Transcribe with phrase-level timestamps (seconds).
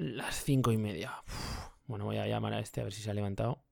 [0.00, 1.12] Las cinco y media.
[1.86, 3.62] Bueno, voy a llamar a este a ver si se ha levantado.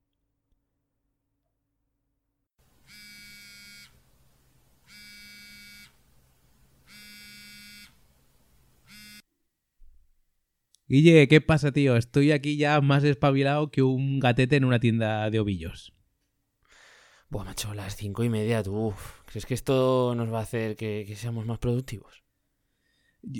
[10.86, 11.96] Guille, ¿qué pasa, tío?
[11.96, 15.94] Estoy aquí ya más espabilado que un gatete en una tienda de ovillos.
[17.30, 18.92] Buah, macho, las cinco y media, tú.
[19.24, 22.27] ¿Crees que esto nos va a hacer que, que seamos más productivos?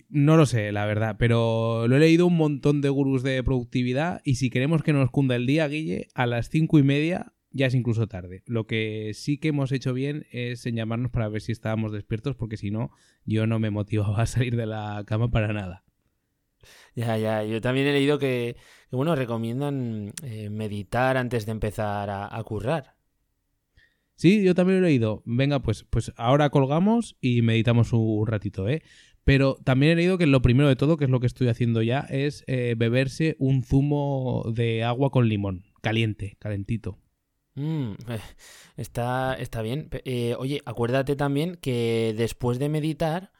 [0.08, 4.20] No lo sé, la verdad, pero lo he leído un montón de gurús de productividad
[4.24, 7.66] y si queremos que nos cunda el día, Guille, a las cinco y media ya
[7.66, 8.42] es incluso tarde.
[8.46, 12.36] Lo que sí que hemos hecho bien es en llamarnos para ver si estábamos despiertos,
[12.36, 12.90] porque si no,
[13.24, 15.84] yo no me motivaba a salir de la cama para nada.
[16.94, 18.56] Ya, ya, yo también he leído que,
[18.90, 22.96] que, bueno, recomiendan eh, meditar antes de empezar a, a, currar.
[24.16, 25.22] Sí, yo también lo he leído.
[25.24, 28.82] Venga, pues, pues ahora colgamos y meditamos un ratito, ¿eh?
[29.28, 31.82] Pero también he leído que lo primero de todo, que es lo que estoy haciendo
[31.82, 36.96] ya, es eh, beberse un zumo de agua con limón, caliente, calentito.
[37.54, 37.92] Mm,
[38.78, 39.90] está, está bien.
[40.06, 43.30] Eh, oye, acuérdate también que después de meditar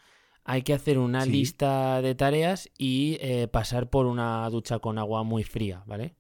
[0.45, 1.31] hay que hacer una Sí.
[1.31, 6.17] lista de tareas y eh, pasar por una ducha con agua muy fría, ¿vale?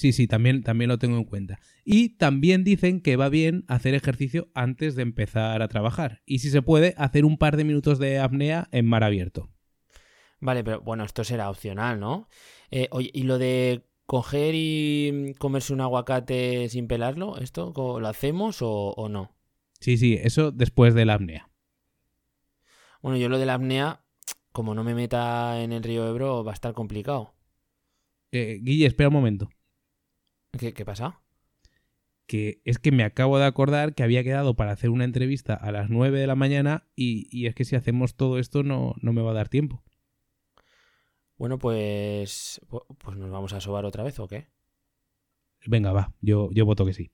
[0.00, 1.60] Sí, sí, también, también lo tengo en cuenta.
[1.84, 6.22] Y también dicen que va bien hacer ejercicio antes de empezar a trabajar.
[6.24, 9.50] Y si se puede, hacer un par de minutos de apnea en mar abierto.
[10.38, 12.28] Vale, pero bueno, esto será opcional, ¿no?
[12.70, 17.36] Eh, oye, ¿y lo de coger y comerse un aguacate sin pelarlo?
[17.36, 19.36] ¿Esto lo hacemos o, o no?
[19.80, 21.50] Sí, sí, eso después de la apnea.
[23.02, 24.00] Bueno, yo lo de la apnea,
[24.50, 27.34] como no me meta en el río Ebro, va a estar complicado.
[28.32, 29.50] Eh, Guille, espera un momento.
[30.58, 31.20] ¿Qué, qué pasa?
[32.26, 35.72] Que es que me acabo de acordar que había quedado para hacer una entrevista a
[35.72, 39.12] las 9 de la mañana y, y es que si hacemos todo esto no, no
[39.12, 39.82] me va a dar tiempo.
[41.36, 44.46] Bueno, pues, pu- pues nos vamos a sobar otra vez, ¿o qué?
[45.66, 47.10] Venga, va, yo, yo voto que sí.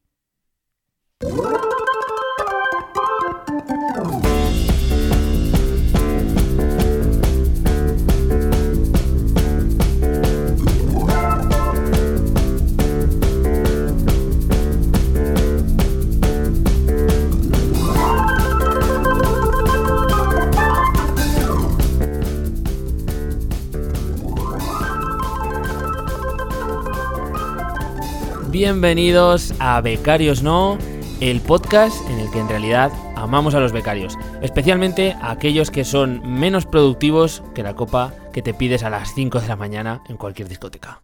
[28.60, 30.78] Bienvenidos a Becarios No,
[31.20, 35.84] el podcast en el que en realidad amamos a los becarios, especialmente a aquellos que
[35.84, 40.02] son menos productivos que la copa que te pides a las 5 de la mañana
[40.08, 41.02] en cualquier discoteca.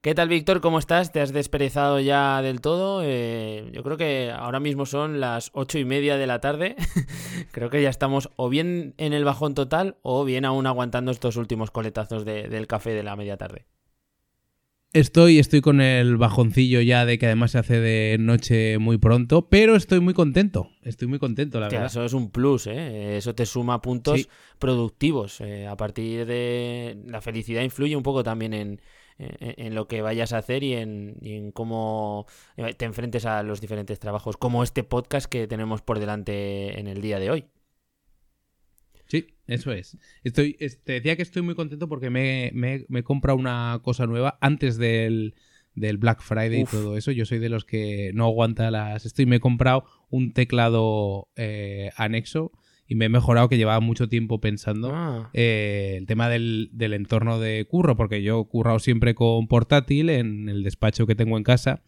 [0.00, 0.60] ¿Qué tal, Víctor?
[0.60, 1.10] ¿Cómo estás?
[1.10, 3.00] ¿Te has desperezado ya del todo?
[3.02, 6.76] Eh, yo creo que ahora mismo son las ocho y media de la tarde.
[7.50, 11.36] creo que ya estamos o bien en el bajón total o bien aún aguantando estos
[11.36, 13.66] últimos coletazos de- del café de la media tarde.
[14.94, 19.48] Estoy, estoy con el bajoncillo ya de que además se hace de noche muy pronto,
[19.48, 20.68] pero estoy muy contento.
[20.82, 21.86] Estoy muy contento, la verdad.
[21.86, 23.16] eso es un plus, ¿eh?
[23.16, 24.28] Eso te suma puntos Sí.
[24.60, 25.40] productivos.
[25.40, 28.80] eh, a partir de la felicidad influye un poco también en,
[29.18, 32.26] en- en lo que vayas a hacer y en, y en cómo
[32.76, 37.00] te enfrentes a los diferentes trabajos, como este podcast que tenemos por delante en el
[37.00, 37.44] día de hoy.
[39.46, 39.96] Eso es.
[40.22, 43.78] Estoy, es- te decía que estoy muy contento porque me, me, me he comprado una
[43.82, 45.34] cosa nueva antes del,
[45.74, 46.72] del Black Friday Uf.
[46.72, 47.10] y todo eso.
[47.12, 49.04] Yo soy de los que no aguanta las...
[49.04, 52.52] Estoy, me he comprado un teclado eh, anexo
[52.86, 54.90] y me he mejorado que llevaba mucho tiempo pensando.
[54.94, 59.46] Ah, eh, el tema del, del entorno de curro, porque yo he currado siempre con
[59.48, 61.82] portátil en el despacho que tengo en casa.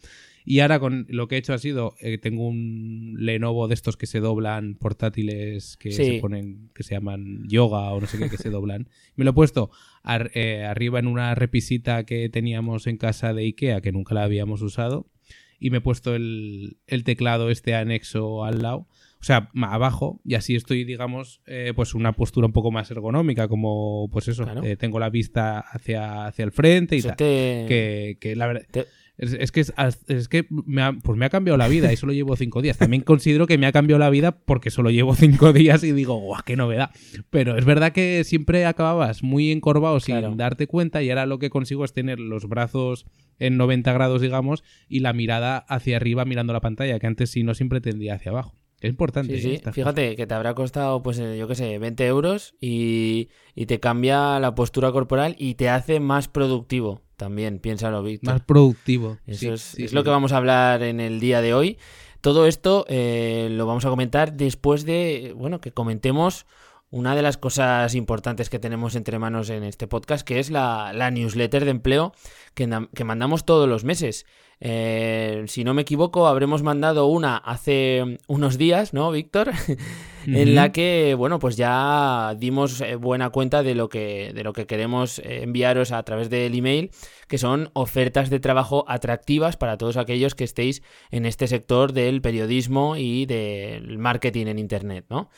[0.49, 3.97] Y ahora con lo que he hecho ha sido, eh, tengo un Lenovo de estos
[3.97, 6.05] que se doblan portátiles que Sí.
[6.05, 8.89] se ponen, que se llaman yoga o no sé qué, que se doblan.
[9.17, 9.71] Me lo he puesto
[10.05, 14.23] ar- eh, arriba en una repisita que teníamos en casa de Ikea, que nunca la
[14.23, 15.11] habíamos usado.
[15.59, 18.87] Y me he puesto el, el teclado este anexo al lado.
[19.19, 23.49] O sea, abajo, y así estoy, digamos, eh, pues una postura un poco más ergonómica,
[23.49, 24.63] como pues eso, Claro.
[24.63, 27.17] eh, tengo la vista hacia, hacia el frente y tal.
[27.17, 28.63] te- Que, que la verdad.
[28.71, 28.85] te-
[29.19, 29.73] Es, es que, es,
[30.09, 32.77] es que me, ha, pues me ha cambiado la vida y solo llevo cinco días.
[32.77, 36.17] También considero que me ha cambiado la vida porque solo llevo cinco días y digo,
[36.17, 36.91] guau, qué novedad.
[37.31, 41.51] Pero es verdad que siempre acababas muy encorvado sin darte cuenta y ahora lo que
[41.51, 43.07] consigo es tener los brazos
[43.39, 47.43] en 90 grados, digamos, y la mirada hacia arriba mirando la pantalla, que antes sí
[47.43, 48.55] no siempre tendía hacia abajo.
[48.81, 49.39] Es importante.
[49.39, 49.43] Sí, ¿eh?
[49.43, 49.55] sí.
[49.55, 53.67] estas Fíjate que te habrá costado, pues, eh, yo qué sé, 20 euros y, y
[53.67, 57.06] te cambia la postura corporal y te hace más productivo.
[57.17, 58.03] También, piénsalo.
[58.03, 58.35] Víctor.
[58.35, 59.19] Más productivo.
[59.27, 61.55] Eso Sí, es, sí, es sí, lo que vamos a hablar en el día de
[61.55, 61.79] hoy.
[62.21, 66.47] Todo esto eh, lo vamos a comentar después de, bueno, que comentemos
[66.91, 70.93] una de las cosas importantes que tenemos entre manos en este podcast, que es la,
[71.11, 72.13] newsletter de empleo
[72.55, 74.27] que, que mandamos todos los meses.
[74.61, 79.51] Eh, si no me equivoco, habremos mandado una hace unos días, ¿no, Víctor?
[80.27, 84.53] en la que, bueno, pues ya dimos eh, buena cuenta de lo que, de lo
[84.53, 86.91] que queremos eh, enviaros a través del email,
[87.29, 92.21] que son ofertas de trabajo atractivas para todos aquellos que estéis en este sector del
[92.21, 95.31] periodismo y del marketing en Internet, ¿no?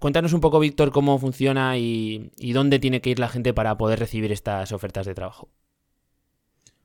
[0.00, 3.98] Cuéntanos un poco, Víctor, cómo funciona y dónde tiene que ir la gente para poder
[3.98, 5.48] recibir estas ofertas de trabajo.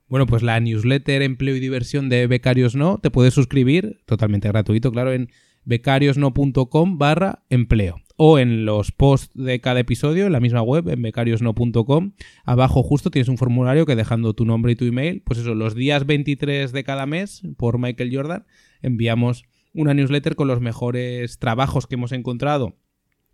[0.09, 4.91] Bueno, pues la newsletter Empleo y Diversión de Becarios No, te puedes suscribir, totalmente gratuito,
[4.91, 5.29] claro, en
[5.67, 7.97] becariosno.com barra empleo.
[8.15, 12.13] O en los posts de cada episodio, en la misma web, en becariosno.com,
[12.45, 15.75] abajo justo tienes un formulario que dejando tu nombre y tu email, pues eso, los
[15.75, 18.45] días 23 de cada mes, por Michael Jordan,
[18.81, 19.43] enviamos
[19.73, 22.77] una newsletter con los mejores trabajos que hemos encontrado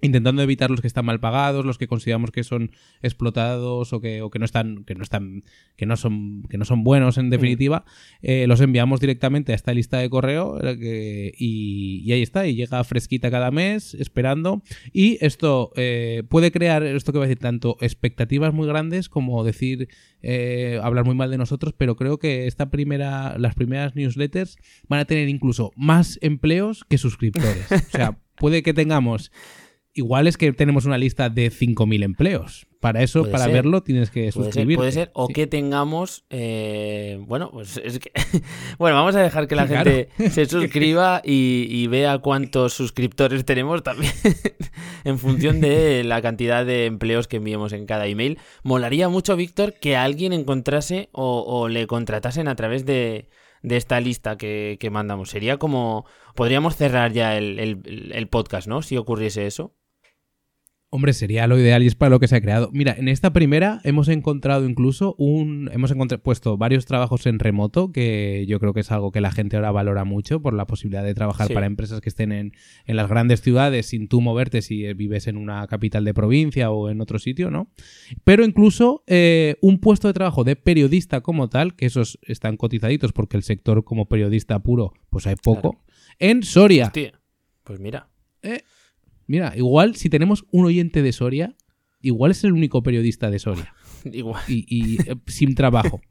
[0.04, 2.72] intentando evitar los que están mal pagados, los que consideramos que son
[3.02, 5.44] explotados o que, no están, que no están,
[5.78, 7.86] que no son, que no son buenos en definitiva,
[8.22, 12.84] eh, los enviamos directamente a esta lista de correo eh, y, ahí está, y llega
[12.84, 14.62] fresquita cada mes, esperando.
[14.92, 19.44] Y esto eh, puede crear, esto que va a decir, tanto expectativas muy grandes como
[19.44, 19.88] decir,
[20.82, 24.58] hablar muy mal de nosotros, pero creo que esta primera, las primeras newsletters
[24.90, 27.72] van a tener incluso más empleos que suscriptores.
[27.72, 29.32] O sea, puede que tengamos
[29.94, 32.68] igual es que tenemos una lista de 5.000 empleos.
[32.80, 34.76] Para eso, para verlo, tienes que suscribirte.
[34.76, 38.12] puede ser, o que tengamos, eh, bueno, pues es que,
[38.78, 44.12] bueno, vamos a dejar que la gente se suscriba y, vea cuántos suscriptores tenemos también
[45.06, 48.38] en función de la cantidad de empleos que enviemos en cada email.
[48.64, 53.30] Molaría mucho, Víctor, que alguien encontrase o, le contratasen a través de,
[53.62, 55.30] esta lista que, mandamos.
[55.30, 56.06] Sería como,
[56.36, 58.82] podríamos cerrar ya el podcast, ¿no?
[58.82, 59.74] Si ocurriese eso.
[60.96, 62.70] Hombre, sería lo ideal y es para lo que se ha creado.
[62.72, 65.68] Mira, en esta primera hemos encontrado incluso un.
[65.74, 65.92] Hemos
[66.22, 69.72] puesto varios trabajos en remoto, que yo creo que es algo que la gente ahora
[69.72, 72.52] valora mucho por la posibilidad de trabajar para empresas que estén en,
[72.86, 77.02] las grandes ciudades sin tú moverte si vives en una capital de provincia o en
[77.02, 77.72] otro sitio, ¿no?
[78.24, 83.14] Pero incluso eh, un puesto de trabajo de periodista como tal, que esos están cotizaditos
[83.14, 85.84] porque el sector como periodista puro, pues hay poco,
[86.20, 86.86] en Soria.
[86.86, 87.20] Hostia,
[87.64, 88.10] pues mira.
[88.44, 88.62] Eh,
[89.34, 91.56] Mira, igual si tenemos un oyente de Soria,
[92.02, 93.74] igual es el único periodista de Soria.
[94.06, 94.44] igual.
[94.48, 96.02] Y, eh, sin trabajo.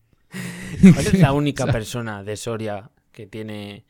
[0.80, 3.84] ¿Cuál es la única persona de Soria que tiene...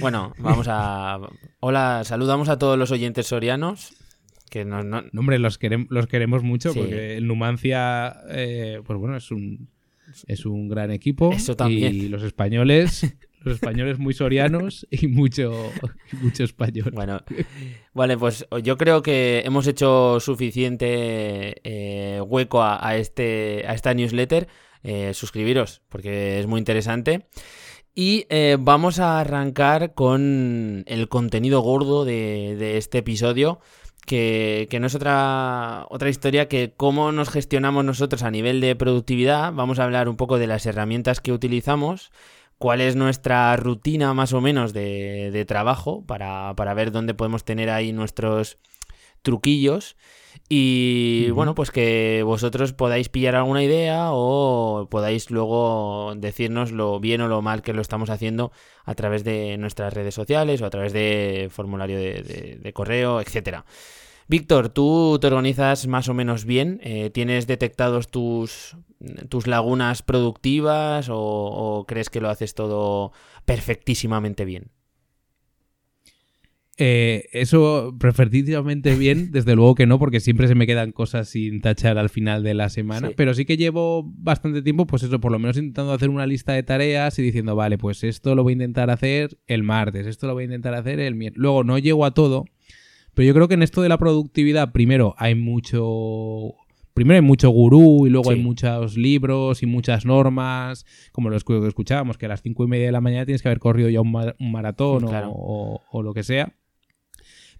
[0.00, 1.20] Bueno, vamos a...
[1.60, 3.94] Hola, saludamos a todos los oyentes sorianos.
[4.50, 5.04] Que no, no...
[5.16, 9.68] hombre, los, queremos, los queremos mucho porque el Numancia, eh, pues bueno, es un,
[10.26, 11.30] es un gran equipo.
[11.30, 11.94] Eso también.
[11.94, 13.14] Y los españoles
[13.46, 15.70] los españoles muy sorianos y mucho,
[16.20, 16.90] mucho español.
[16.92, 17.20] Bueno,
[17.94, 24.48] vale, pues yo creo que hemos hecho suficiente eh, hueco a, este, a esta newsletter.
[24.82, 27.26] Eh, suscribiros, porque es muy interesante.
[27.92, 33.58] Y eh, vamos a arrancar con el contenido gordo de, este episodio.
[34.06, 38.76] Que, que, no es otra, otra historia que cómo nos gestionamos nosotros a nivel de
[38.76, 39.52] productividad.
[39.52, 42.12] Vamos a hablar un poco de las herramientas que utilizamos
[42.58, 47.92] cuál es nuestra rutina más o menos de, trabajo para, ver dónde podemos tener ahí
[47.92, 48.58] nuestros
[49.22, 49.96] truquillos.
[50.48, 57.22] Y bueno pues que vosotros podáis pillar alguna idea o podáis luego decirnos lo bien
[57.22, 58.52] o lo mal que lo estamos haciendo
[58.84, 63.64] a través de nuestras redes sociales o a través de formulario de, de correo etcétera
[64.28, 68.76] Víctor, tú te organizas más o menos bien, eh, ¿tienes detectados tus,
[69.28, 73.12] tus lagunas productivas o, crees que lo haces todo
[73.44, 74.70] perfectísimamente bien?
[76.78, 81.60] Eh, eso perfectísimamente bien, desde luego que no, porque siempre se me quedan cosas sin
[81.60, 83.12] tachar al final de la semana.
[83.16, 86.52] Pero sí que llevo bastante tiempo, pues eso, por lo menos intentando hacer una lista
[86.52, 90.26] de tareas y diciendo, vale, pues esto lo voy a intentar hacer el martes, esto
[90.26, 91.40] lo voy a intentar hacer el miércoles.
[91.40, 92.44] Luego no llego a todo,
[93.16, 96.54] pero yo creo que en esto de la productividad, primero hay mucho.
[96.92, 101.66] Primero hay mucho gurú y luego hay muchos libros y muchas normas, como los que
[101.66, 104.02] escuchábamos, que a las cinco y media de la mañana tienes que haber corrido ya
[104.02, 104.12] un,
[104.52, 106.54] maratón o, lo que sea.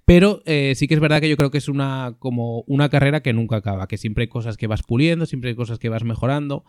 [0.05, 3.23] Pero eh, sí que es verdad que yo creo que es una como una carrera
[3.23, 6.05] que nunca acaba, que siempre hay cosas que vas puliendo, siempre hay cosas que vas
[6.05, 6.65] mejorando.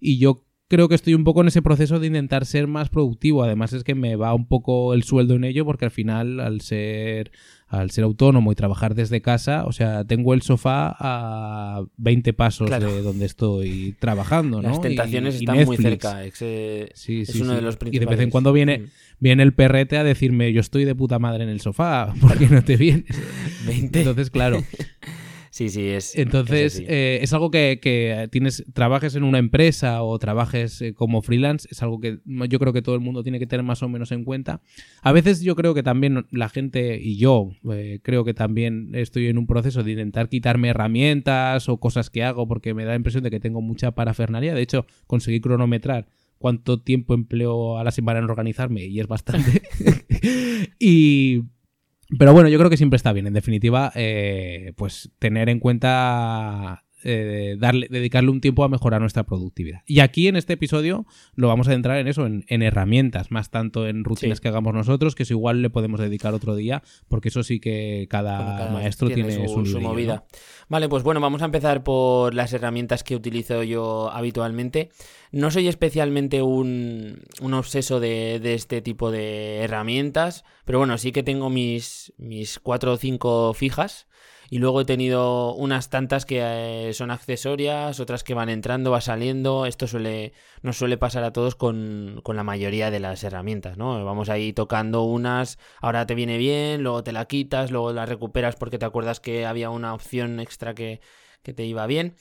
[0.00, 3.42] Y yo creo que estoy un poco en ese proceso de intentar ser más productivo.
[3.42, 6.62] Además es que me va un poco el sueldo en ello porque al final al
[6.62, 7.30] ser
[7.72, 12.68] al ser autónomo y trabajar desde casa, o sea, tengo el sofá a 20 pasos
[12.68, 14.68] de donde estoy trabajando, ¿no?
[14.68, 17.94] Las tentaciones están muy cerca, es, sí, sí, uno de los principales.
[17.94, 18.84] Y de vez en cuando viene, mm.
[19.20, 22.46] viene el perrete a decirme, yo estoy de puta madre en el sofá, ¿por qué
[22.46, 23.06] no te vienes?
[23.66, 24.00] 20.
[24.00, 24.62] Entonces, claro,
[25.52, 26.16] Sí, sí, es.
[26.16, 30.94] Entonces, es eh, es algo que, que tienes, trabajes en una empresa o trabajes eh,
[30.94, 33.82] como freelance, es algo que yo creo que todo el mundo tiene que tener más
[33.82, 34.62] o menos en cuenta.
[35.02, 39.26] A veces yo creo que también la gente, y yo eh, creo que también estoy
[39.26, 42.96] en un proceso de intentar quitarme herramientas o cosas que hago porque me da la
[42.96, 44.54] impresión de que tengo mucha parafernalia.
[44.54, 49.60] De hecho, conseguí cronometrar cuánto tiempo empleo a la semana en organizarme y es bastante.
[50.78, 51.42] y
[52.18, 56.84] pero bueno, yo creo que siempre está bien, en definitiva, eh, pues tener en cuenta
[57.04, 59.82] eh, darle, dedicarle un tiempo a mejorar nuestra productividad.
[59.86, 63.50] Y aquí en este episodio lo vamos a centrar en eso, en, en herramientas, más
[63.50, 64.42] tanto en rutinas Sí.
[64.42, 68.06] que hagamos nosotros, que eso igual le podemos dedicar otro día, porque eso sí que
[68.08, 70.14] cada, maestro tiene, su, su librillo, movida.
[70.14, 70.24] ¿no?
[70.68, 74.90] Vale, pues bueno, vamos a empezar por las herramientas que utilizo yo habitualmente.
[75.32, 81.12] No soy especialmente un, un obseso de, de este tipo de herramientas, pero bueno, sí
[81.12, 84.06] que tengo mis, mis cuatro o cinco fijas.
[84.52, 89.00] Y luego he tenido unas tantas que eh, son accesorias, otras que van entrando, va
[89.00, 89.64] saliendo.
[89.64, 94.04] Esto suele, nos suele pasar a todos con, con la mayoría de las herramientas, ¿no?
[94.04, 98.56] Vamos ahí tocando unas, ahora te viene bien, luego te la quitas, luego la recuperas
[98.56, 101.00] porque te acuerdas que había una opción extra que,
[101.42, 102.14] que te iba bien.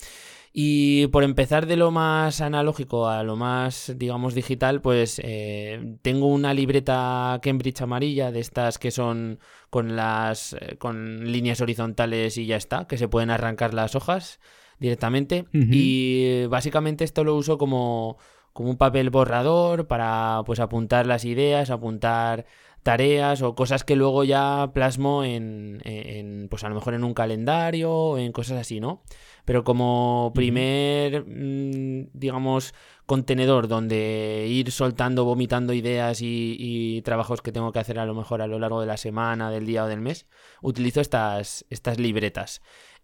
[0.53, 6.27] Y por empezar de lo más analógico a lo más, digamos, digital, pues eh, tengo
[6.27, 9.39] una libreta Cambridge amarilla de estas que son
[9.69, 14.41] con las eh, con líneas horizontales y ya está, que se pueden arrancar las hojas
[14.77, 15.45] directamente.
[15.53, 18.17] Y básicamente esto lo uso como,
[18.51, 22.45] como un papel borrador para pues apuntar las ideas, apuntar
[22.83, 27.13] tareas o cosas que luego ya plasmo en, en, pues a lo mejor en un
[27.13, 29.03] calendario o en cosas así, ¿no?
[29.45, 32.73] Pero como primer, mm, digamos,
[33.05, 38.13] contenedor donde ir soltando, vomitando ideas y, y trabajos que tengo que hacer a lo
[38.13, 40.27] mejor a lo largo de la semana, del día o del mes,
[40.61, 42.61] utilizo estas, estas libretas.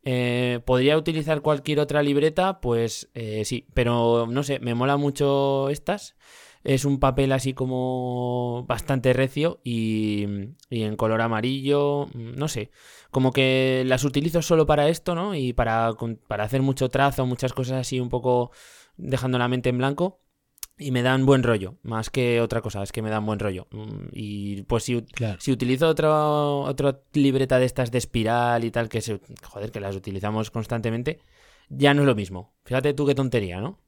[0.10, 2.62] Eh, ¿Podría utilizar cualquier otra libreta?
[2.62, 6.16] Pues eh, sí, pero no sé, me mola mucho estas.
[6.68, 10.26] Es un papel así como bastante recio y,
[10.70, 12.72] y en color amarillo, mm, no sé,
[13.10, 15.34] como que las utilizo solo para esto, ¿no?
[15.34, 15.94] Y para,
[16.28, 18.52] para hacer mucho trazo, muchas cosas así un poco
[18.98, 20.20] dejando la mente en blanco.
[20.80, 23.68] Y me dan buen rollo, más que otra cosa, es que me dan buen rollo.
[23.72, 25.40] Mm, Y pues si, Claro.
[25.40, 29.80] si utilizo otro, otra libreta de estas de espiral y tal, que se, joder, que
[29.80, 31.20] las utilizamos constantemente,
[31.70, 32.54] ya no es lo mismo.
[32.66, 33.80] Fíjate tú qué tontería, ¿no?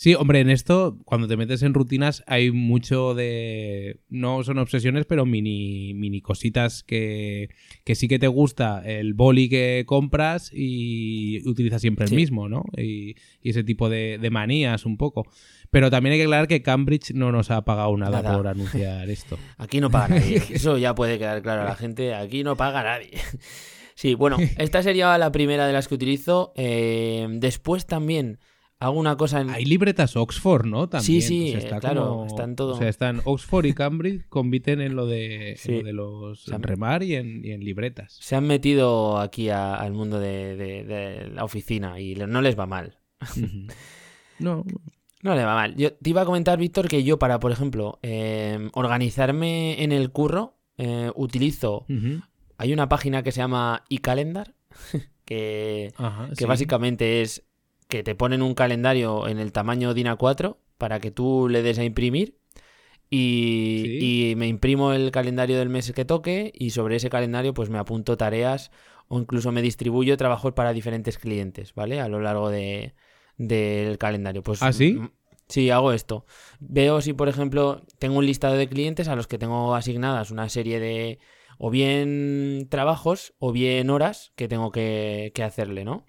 [0.00, 4.00] Sí, hombre, en esto, cuando te metes en rutinas, hay mucho de.
[4.08, 7.50] No son obsesiones, pero mini, mini cositas que,
[7.84, 12.64] que sí que te gusta el boli que compras y utilizas siempre el mismo, ¿no?
[12.78, 15.26] Y, y ese tipo de, de manías un poco.
[15.68, 18.38] Pero también hay que aclarar que Cambridge no nos ha pagado nada, Nada.
[18.38, 19.38] por anunciar esto.
[19.58, 20.42] Aquí no paga nadie.
[20.50, 22.14] Eso ya puede quedar claro a la gente.
[22.14, 23.10] Aquí no paga nadie.
[23.96, 26.54] Sí, bueno, esta sería la primera de las que utilizo.
[26.56, 28.38] Eh, después también
[28.80, 29.50] hago una cosa en...
[29.50, 30.88] Hay libretas Oxford, ¿no?
[30.88, 31.04] También.
[31.04, 34.26] Sí, sí, O sea, está claro, como- están todo- O sea, están Oxford y Cambridge
[34.28, 35.72] compiten en lo de, en Sí.
[35.78, 38.16] lo de los han- en remar y en, y en libretas.
[38.20, 42.58] Se han metido aquí a- al mundo de, de- de la oficina y no les
[42.58, 42.98] va mal.
[44.38, 44.64] No,
[45.22, 45.76] No le va mal.
[45.76, 50.10] Yo te iba a comentar, Víctor, que yo para, por ejemplo, eh, organizarme en el
[50.10, 51.84] curro, eh, utilizo...
[52.56, 54.54] Hay una página que se llama eCalendar,
[55.26, 56.44] que, Ajá, que sí.
[56.46, 57.44] básicamente es
[57.90, 61.78] que te ponen un calendario en el tamaño DIN A4 para que tú le des
[61.78, 62.38] a imprimir
[63.10, 64.30] y, Sí.
[64.30, 67.78] y me imprimo el calendario del mes que toque y sobre ese calendario pues me
[67.78, 68.70] apunto tareas
[69.08, 72.00] o incluso me distribuyo trabajos para diferentes clientes, ¿vale?
[72.00, 72.94] A lo largo de,
[73.36, 74.42] del calendario.
[74.42, 74.92] Pues, ¿Ah, sí?
[74.94, 75.10] mm,
[75.48, 76.26] Sí, hago esto.
[76.60, 80.48] Veo si, por ejemplo, tengo un listado de clientes a los que tengo asignadas una
[80.48, 81.18] serie de
[81.58, 86.04] o bien trabajos o bien horas que tengo que, que hacerle, ¿no?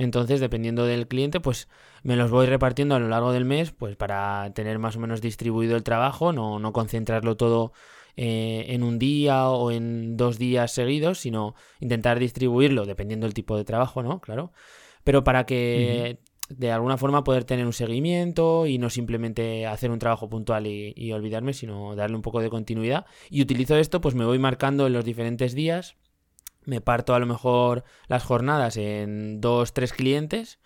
[0.00, 1.68] Entonces, dependiendo del cliente, pues
[2.02, 5.20] me los voy repartiendo a lo largo del mes, pues para tener más o menos
[5.20, 7.72] distribuido el trabajo, no, no concentrarlo todo
[8.16, 13.58] eh, en un día o en dos días seguidos, sino intentar distribuirlo dependiendo del tipo
[13.58, 14.22] de trabajo, ¿no?
[14.22, 14.52] Claro.
[15.04, 19.98] Pero para que de alguna forma poder tener un seguimiento y no simplemente hacer un
[19.98, 23.04] trabajo puntual y, y olvidarme, sino darle un poco de continuidad.
[23.28, 25.96] Y utilizo esto, pues me voy marcando en los diferentes días.
[26.64, 30.58] Me parto a lo mejor las jornadas en dos, tres clientes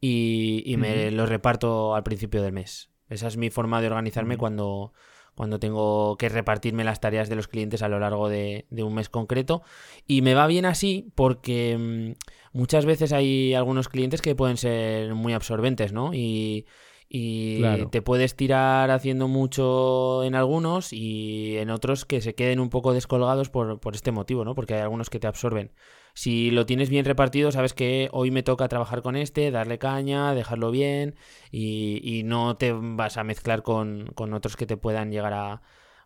[0.00, 2.90] y, y me los reparto al principio del mes.
[3.08, 4.92] Esa es mi forma de organizarme cuando,
[5.34, 8.94] cuando tengo que repartirme las tareas de los clientes a lo largo de, de un
[8.94, 9.62] mes concreto.
[10.06, 15.14] Y me va bien así porque mm, muchas veces hay algunos clientes que pueden ser
[15.14, 16.14] muy absorbentes, ¿no?
[16.14, 16.66] Y,
[17.14, 22.70] y te puedes tirar haciendo mucho en algunos y en otros que se queden un
[22.70, 24.54] poco descolgados por, por este motivo, ¿no?
[24.54, 25.72] Porque hay algunos que te absorben.
[26.14, 30.34] Si lo tienes bien repartido, sabes que hoy me toca trabajar con este, darle caña,
[30.34, 31.14] dejarlo bien
[31.50, 35.60] y, y no te vas a mezclar con, con otros que te puedan llegar a,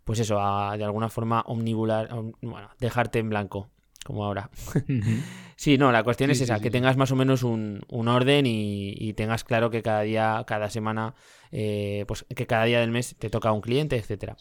[0.05, 3.69] pues eso, a de alguna forma omnibular, om- bueno, dejarte en blanco,
[4.07, 4.51] como ahora.
[5.57, 7.81] Sí, no, la cuestión Sí, es sí, esa, sí, que tengas más o menos un,
[7.89, 11.15] un orden y, y tengas claro que cada día, cada semana,
[11.51, 14.37] eh, pues que cada día del mes te toca un cliente, etcétera.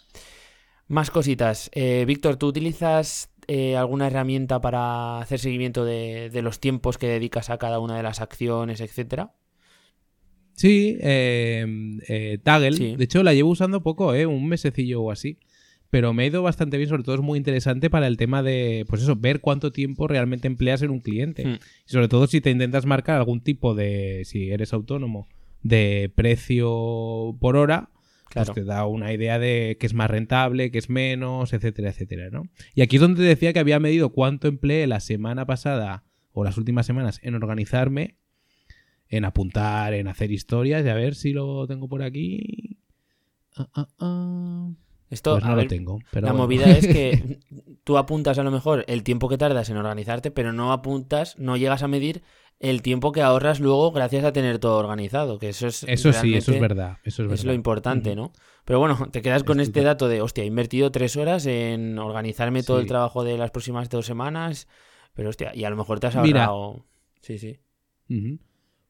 [0.87, 1.71] Más cositas.
[1.73, 7.07] Eh, Víctor, ¿tú utilizas eh, alguna herramienta para hacer seguimiento de, de los tiempos que
[7.07, 9.33] dedicas a cada una de las acciones, etcétera?
[10.53, 11.65] Sí, eh,
[12.07, 12.97] eh, Taggle.
[12.97, 14.25] De hecho, la llevo usando poco, ¿eh?
[14.25, 15.37] Un mesecillo o así.
[15.95, 18.83] Pero me ha ido bastante bien, sobre todo es muy interesante para el tema de,
[18.89, 21.45] pues eso, ver cuánto tiempo realmente empleas en un cliente.
[21.47, 21.53] Hmm.
[21.87, 25.29] Y sobre todo si te intentas marcar algún tipo de, si eres autónomo,
[25.63, 27.91] de precio por hora,
[28.27, 28.47] Claro.
[28.53, 32.29] pues te da una idea de qué es más rentable, qué es menos, etcétera, etcétera,
[32.29, 32.49] ¿no?
[32.73, 36.57] Y aquí es donde decía que había medido cuánto empleé la semana pasada o las
[36.57, 38.17] últimas semanas en organizarme,
[39.07, 42.79] en apuntar, en hacer historias, y a ver si lo tengo por aquí.
[43.55, 44.71] Ah, ah, ah.
[45.09, 45.99] Esto, Pues no lo ver, tengo.
[46.11, 46.43] Pero la bueno.
[46.45, 47.39] movida es que
[47.83, 51.57] tú apuntas a lo mejor el tiempo que tardas en organizarte, pero no apuntas, no
[51.57, 52.23] llegas a medir
[52.59, 56.35] el tiempo que ahorras luego gracias a tener todo organizado, que eso es Eso sí,
[56.35, 56.97] eso es verdad.
[57.03, 58.15] Eso es, lo importante.
[58.15, 58.31] ¿no?
[58.63, 62.63] Pero bueno, te quedas con este dato de, hostia, he invertido tres horas en organizarme
[62.63, 64.67] todo el trabajo de las próximas dos semanas,
[65.13, 66.45] pero hostia, y a lo mejor te has Mira.
[66.45, 66.85] ahorrado...
[67.21, 67.59] Sí, sí.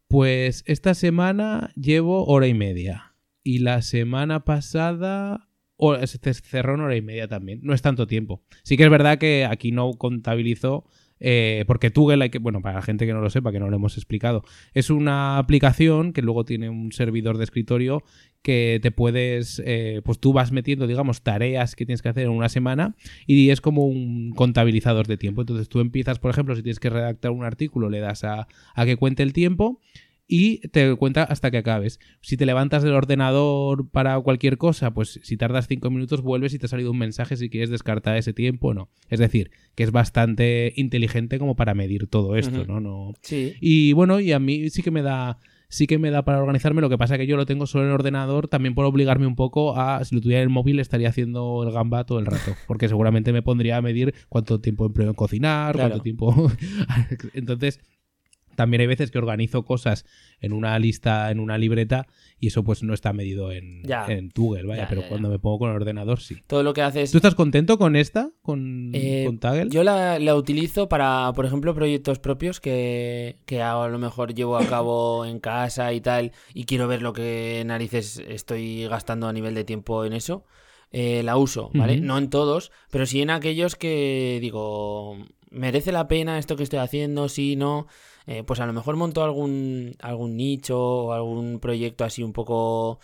[0.08, 3.16] Pues esta semana llevo hora y media.
[3.44, 5.45] Y la semana pasada
[5.78, 7.60] o- se cerró en hora y media también.
[7.64, 8.42] No es tanto tiempo.
[8.64, 10.86] Sí que es verdad que aquí no contabilizo.
[11.22, 13.78] eh, porque Tugel que, bueno, para la gente que no lo sepa, que no lo
[13.78, 18.04] hemos explicado, es una aplicación que luego tiene un servidor de escritorio
[18.42, 22.32] que te puedes, eh, pues tú vas metiendo, digamos, tareas que tienes que hacer en
[22.32, 22.96] una semana
[23.26, 25.42] y es como un contabilizador de tiempo.
[25.42, 28.86] Entonces tú empiezas, por ejemplo, si tienes que redactar un artículo, le das a, a
[28.86, 29.80] que cuente el tiempo
[30.28, 32.00] y te cuenta hasta que acabes.
[32.22, 36.60] Si te levantas del ordenador para cualquier cosa, pues si tardas cinco minutos vuelves y
[36.60, 38.90] te ha salido un mensaje si quieres descartar ese tiempo o no.
[39.10, 42.66] Es decir, que es bastante inteligente como para medir todo esto.
[42.66, 42.80] ¿no?
[42.80, 43.54] no Sí.
[43.62, 46.80] y bueno, y a mí sí que me da sí que me da para organizarme,
[46.80, 49.36] lo que pasa que yo lo tengo solo en el ordenador, también por obligarme un
[49.36, 52.56] poco a, si lo tuviera en el móvil estaría haciendo el gamba todo el rato,
[52.68, 55.90] porque seguramente me pondría a medir cuánto tiempo empleo en cocinar, Claro.
[55.90, 56.52] cuánto tiempo...
[57.34, 57.80] Entonces,
[58.56, 60.06] también hay veces que organizo cosas
[60.40, 62.08] en una lista, en una libreta,
[62.40, 64.06] y eso pues no está medido en, Ya.
[64.08, 66.38] en Google, vaya, Ya, pero ya, cuando me pongo con el ordenador sí.
[66.48, 67.12] Todo lo que haces...
[67.12, 68.32] ¿Tú estás contento con esta?
[68.42, 69.70] ¿Con, Eh, con Taggle?
[69.70, 74.58] Yo la, la utilizo para, por ejemplo, proyectos propios que, que a lo mejor llevo
[74.58, 79.34] a cabo en casa y tal, y quiero ver lo que narices estoy gastando a
[79.34, 80.46] nivel de tiempo en eso.
[80.92, 81.98] eh, la uso, ¿vale?
[82.00, 85.18] No en todos, pero sí en aquellos que digo,
[85.50, 87.28] ¿merece la pena esto que estoy haciendo?
[87.28, 87.88] Sí, no.
[88.28, 93.00] Eh, pues a lo mejor monto algún, algún nicho o algún proyecto así un poco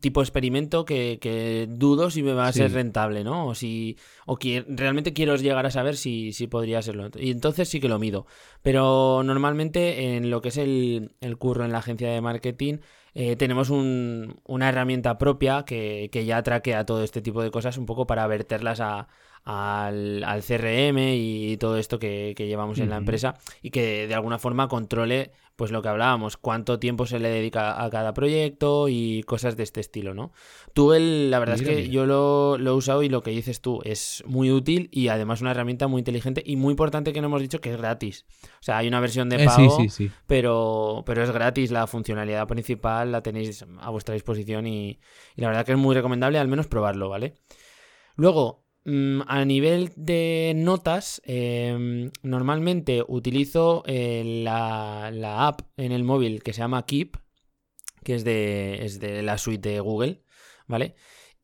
[0.00, 2.60] tipo experimento que, que dudo si me va a Sí.
[2.60, 3.48] ser rentable, ¿no?
[3.48, 7.10] O si o que realmente quiero llegar a saber si, si podría serlo.
[7.18, 8.24] Y entonces sí que lo mido.
[8.62, 12.78] Pero normalmente en lo que es el, el curro en la agencia de marketing
[13.14, 17.76] eh, tenemos un- una herramienta propia que, que ya traquea todo este tipo de cosas
[17.76, 19.08] un poco para verterlas a-
[19.44, 24.14] al, al CRM y todo esto que, que llevamos en la empresa y que de
[24.14, 28.88] alguna forma controle pues lo que hablábamos, cuánto tiempo se le dedica a cada proyecto
[28.88, 30.32] y cosas de este estilo, ¿no?
[30.72, 31.92] Tú, el, la verdad Mira, es que mira.
[31.94, 35.42] yo lo, lo he usado y lo que dices tú es muy útil y además
[35.42, 38.26] una herramienta muy inteligente y muy importante que no hemos dicho que es gratis.
[38.54, 40.10] O sea, hay una versión de Eh, sí, pago, sí, sí.
[40.26, 41.70] pero, pero es gratis.
[41.70, 44.98] La funcionalidad principal la tenéis a vuestra disposición y,
[45.36, 47.34] y la verdad que es muy recomendable al menos probarlo, ¿vale?
[48.16, 56.42] Luego, a nivel de notas, em, normalmente utilizo eh, la, la app en el móvil
[56.42, 57.16] que se llama Keep,
[58.04, 60.22] que es de, es de la suite de Google,
[60.66, 60.94] ¿vale?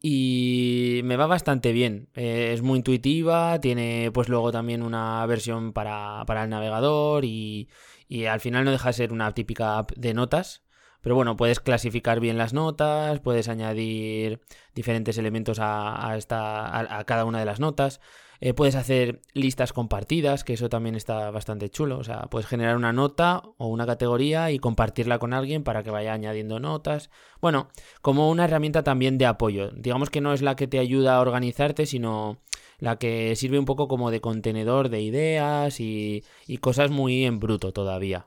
[0.02, 2.08] Y me va bastante bien.
[2.14, 7.68] Eh, es muy intuitiva, tiene pues luego también una versión para, para el navegador y,
[8.08, 10.62] y al final no deja de ser una típica app de notas.
[11.00, 14.40] Pero bueno, puedes clasificar bien las notas, puedes añadir
[14.74, 18.00] diferentes elementos a, esta, a cada una de las notas.
[18.42, 21.98] Eh, puedes hacer listas compartidas, que eso también está bastante chulo.
[21.98, 25.90] O sea, puedes generar una nota o una categoría y compartirla con alguien para que
[25.90, 27.10] vaya añadiendo notas.
[27.40, 27.68] Bueno,
[28.00, 29.70] como una herramienta también de apoyo.
[29.72, 32.38] Digamos que no es la que te ayuda a organizarte, sino
[32.78, 37.40] la que sirve un poco como de contenedor de ideas y, y cosas muy en
[37.40, 38.26] bruto todavía.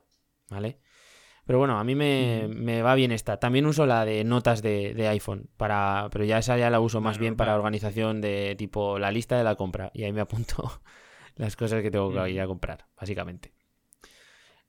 [0.50, 0.78] ¿Vale?
[1.46, 3.38] Pero bueno, a mí me, me, va bien esta.
[3.38, 7.02] También uso la de notas de, de, iPhone, para, pero ya esa ya la uso
[7.02, 9.92] más bien para organización de tipo la lista de la compra.
[9.94, 10.82] Y ahí me apunto
[11.36, 13.54] las cosas que tengo que ir a comprar, básicamente.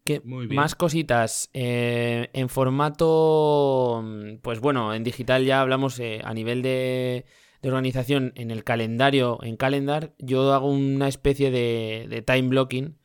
[0.04, 1.48] ¿Qué más cositas.
[1.54, 4.04] Eh, en formato,
[4.42, 7.24] pues bueno, en digital ya hablamos eh, a nivel de,
[7.62, 12.98] de, organización en el calendario, en calendar, yo hago una especie de, de time blocking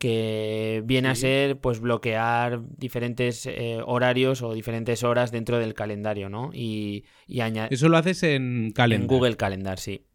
[0.00, 6.30] que viene a ser pues bloquear diferentes eh, horarios o diferentes horas dentro del calendario,
[6.30, 6.50] ¿no?
[6.54, 7.40] Y, y.
[7.68, 9.02] Eso lo haces en Calendar.
[9.02, 10.06] En Google Calendar, sí.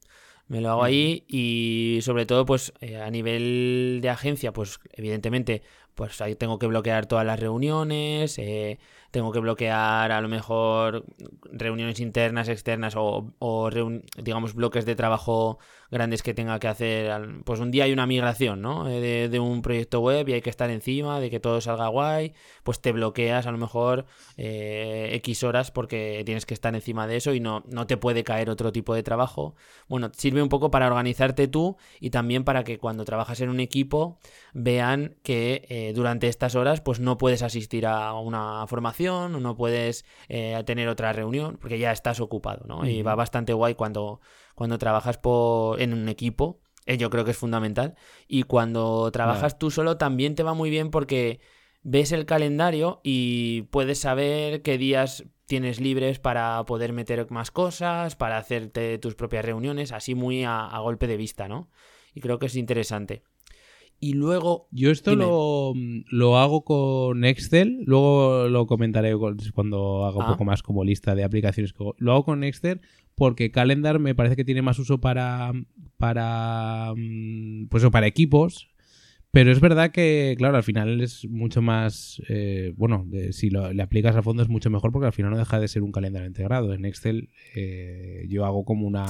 [0.48, 5.62] Me lo hago ahí y sobre todo pues eh, a nivel de agencia pues evidentemente
[5.96, 8.80] pues ahí tengo que bloquear todas las reuniones, eh,
[9.12, 11.06] tengo que bloquear a lo mejor
[11.52, 13.70] reuniones internas, externas o,
[14.18, 15.58] digamos bloques de trabajo
[15.90, 17.14] grandes que tenga que hacer.
[17.46, 18.90] Pues un día hay una migración, ¿no?
[18.90, 22.34] Eh, de, un proyecto web y hay que estar encima de que todo salga guay,
[22.64, 24.06] pues te bloqueas a lo mejor
[24.36, 28.26] eh, X horas porque tienes que estar encima de eso y no, no te puede
[28.26, 29.56] caer otro tipo de trabajo.
[29.88, 33.62] Bueno, sirve un poco para organizarte tú y también para que cuando trabajas en un
[33.62, 34.20] equipo
[34.54, 40.06] vean que durante estas horas pues no puedes asistir a una formación o no puedes
[40.30, 42.88] eh, tener otra reunión porque ya estás ocupado, ¿no?
[42.88, 44.22] Y va bastante guay cuando,
[44.56, 47.96] cuando trabajas por, en un equipo, eh, yo creo que es fundamental.
[48.28, 51.40] Y cuando trabajas tú solo también te va muy bien porque
[51.82, 58.16] ves el calendario y puedes saber qué días tienes libres para poder meter más cosas,
[58.16, 61.70] para hacerte tus propias reuniones, así muy a, a golpe de vista, ¿no?
[62.14, 63.24] Y creo que es interesante.
[64.00, 64.68] Y luego.
[64.72, 65.74] Yo esto lo,
[66.10, 67.84] lo, hago con Excel.
[67.86, 69.14] Luego lo comentaré
[69.54, 70.32] cuando haga un ah.
[70.34, 71.74] poco más como lista de aplicaciones.
[71.98, 72.82] Lo hago con Excel
[73.16, 75.52] porque Calendar me parece que tiene más uso para.
[75.98, 76.94] para.
[76.96, 78.70] Mm, pues para equipos.
[79.32, 82.22] Pero es verdad que, claro, al final es mucho más.
[82.30, 85.38] Eh, bueno, si lo, le aplicas a fondo es mucho mejor porque al final no
[85.38, 86.74] deja de ser un calendario integrado.
[86.74, 89.06] En Excel eh, yo hago como una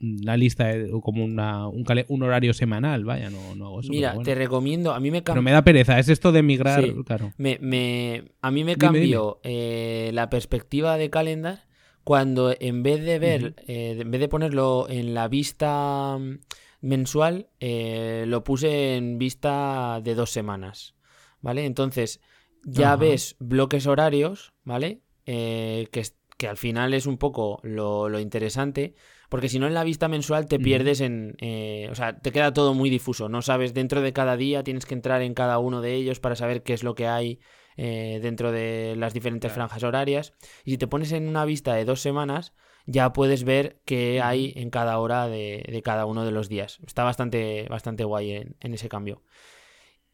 [0.00, 0.70] una lista
[1.02, 3.90] como una, un, horario semanal, vaya, no, no hago eso.
[3.90, 7.32] Mira, te recomiendo, a mí me Pero me da pereza, es esto de migrar, claro.
[7.36, 11.66] Me, me, a mí me cambió eh, la perspectiva de calendar
[12.04, 16.38] cuando en vez de ver, eh, en vez de ponerlo en la vista mm,
[16.82, 20.94] mensual, eh, lo puse en vista de dos semanas,
[21.40, 21.64] ¿vale?
[21.64, 22.20] Entonces,
[22.64, 25.00] ya ves bloques horarios, ¿vale?
[25.24, 25.88] que,
[26.36, 28.94] que al final es un poco lo, lo interesante
[29.28, 31.36] porque si no en la vista mensual te pierdes en...
[31.40, 34.86] Eh, o sea, te queda todo muy difuso, no sabes, dentro de cada día tienes
[34.86, 37.40] que entrar en cada uno de ellos para saber qué es lo que hay
[37.76, 40.32] eh, dentro de las diferentes franjas horarias.
[40.64, 42.54] Y si te pones en una vista de dos semanas,
[42.86, 46.78] ya puedes ver qué hay en cada hora de, cada uno de los días.
[46.86, 49.22] Está bastante, bastante guay en, ese cambio.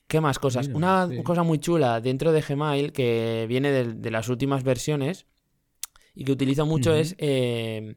[0.09, 0.69] ¿Qué más cosas?
[0.69, 5.27] Una cosa muy chula dentro de Gmail que viene de, las últimas versiones
[6.15, 7.97] y que utilizo mucho es eh,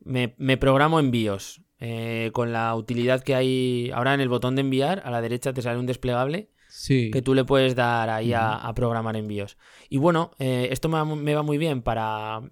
[0.00, 1.62] me, programo envíos.
[1.80, 5.52] Eh, con la utilidad que hay ahora en el botón de enviar, a la derecha
[5.52, 6.50] te sale un desplegable
[6.86, 9.56] que tú le puedes dar ahí a, programar envíos.
[9.88, 12.42] Y bueno, eh, esto me va, muy bien para,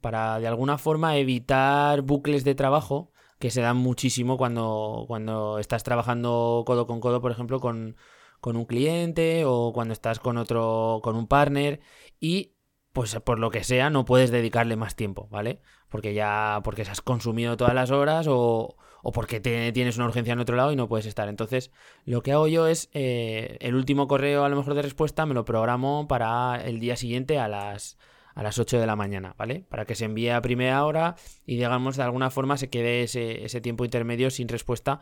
[0.00, 5.82] para de alguna forma evitar bucles de trabajo que se dan muchísimo cuando, cuando estás
[5.82, 7.96] trabajando codo con codo, por ejemplo, con,
[8.40, 11.80] con un cliente o cuando estás con otro, con un partner
[12.20, 12.52] y
[12.92, 15.60] pues por lo que sea no puedes dedicarle más tiempo, ¿vale?
[15.88, 20.32] Porque ya, porque se has consumido todas las horas o, o porque tienes una urgencia
[20.32, 21.28] en otro lado y no puedes estar.
[21.28, 21.70] Entonces,
[22.04, 25.34] lo que hago yo es eh, el último correo a lo mejor de respuesta me
[25.34, 27.98] lo programo para el día siguiente a las,
[28.34, 29.64] a las 8 de la mañana, ¿vale?
[29.68, 33.44] Para que se envíe a primera hora y digamos de alguna forma se quede ese,
[33.44, 35.00] ese tiempo intermedio sin respuesta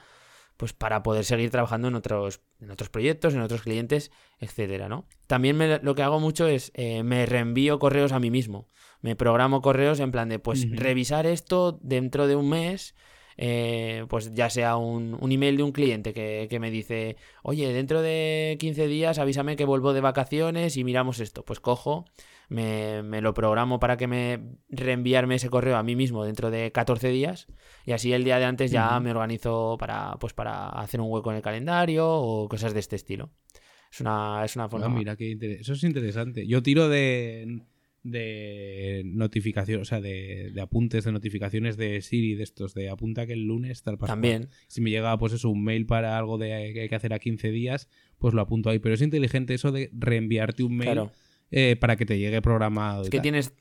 [0.60, 5.06] pues para poder seguir trabajando en otros, en otros proyectos, en otros clientes, etcétera, ¿no?
[5.26, 8.68] También lo que hago mucho es eh, me reenvío correos a mí mismo.
[9.00, 12.94] Me programo correos en plan de pues revisar esto dentro de un mes.
[13.36, 17.72] Eh, pues ya sea un, un, email de un cliente que, que, me dice, oye,
[17.72, 21.44] dentro de 15 días avísame que vuelvo de vacaciones y miramos esto.
[21.44, 22.04] Pues cojo,
[22.48, 26.72] me, me, lo programo para que me reenviarme ese correo a mí mismo dentro de
[26.72, 27.46] 14 días
[27.86, 31.30] y así el día de antes ya me organizo para, pues para hacer un hueco
[31.30, 33.30] en el calendario o cosas de este estilo.
[33.90, 34.86] Es una, es una forma.
[34.86, 36.46] Ah, mira, qué eso es interesante.
[36.46, 37.62] Yo tiro de,
[38.02, 43.34] de notificación, o sea, de, apuntes de notificaciones de Siri, de estos, de apunta que
[43.34, 44.48] el lunes tal También.
[44.68, 47.18] Si me llega, pues eso, un mail para algo de, que hay que hacer a
[47.18, 48.78] 15 días, pues lo apunto ahí.
[48.78, 50.92] Pero es inteligente eso de reenviarte un mail.
[50.92, 51.12] Claro
[51.52, 53.02] eh, para que te llegue programado.
[53.02, 53.52] Es que tienes,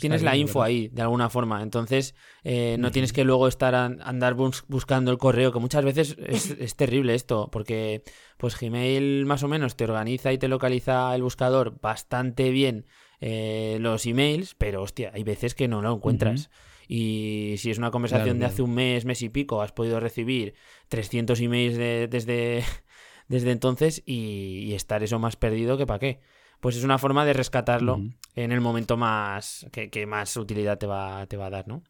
[0.00, 1.62] tienes la info ahí, de alguna forma.
[1.62, 6.16] Entonces, eh, no tienes que luego estar a, andar buscando el correo, que muchas veces
[6.58, 8.02] es, terrible esto, porque
[8.36, 12.86] pues Gmail más o menos te organiza y te localiza el buscador bastante bien
[13.20, 16.50] eh, los emails, pero hostia, hay veces que no lo encuentras.
[16.92, 20.54] Y si es una conversación de hace un mes, mes y pico, has podido recibir
[20.88, 22.64] 300 emails desde,
[23.28, 26.20] desde entonces y, estar eso más perdido que para qué
[26.60, 28.00] pues es una forma de rescatarlo
[28.36, 31.82] en el momento más que, más utilidad te va, te va a dar, ¿no?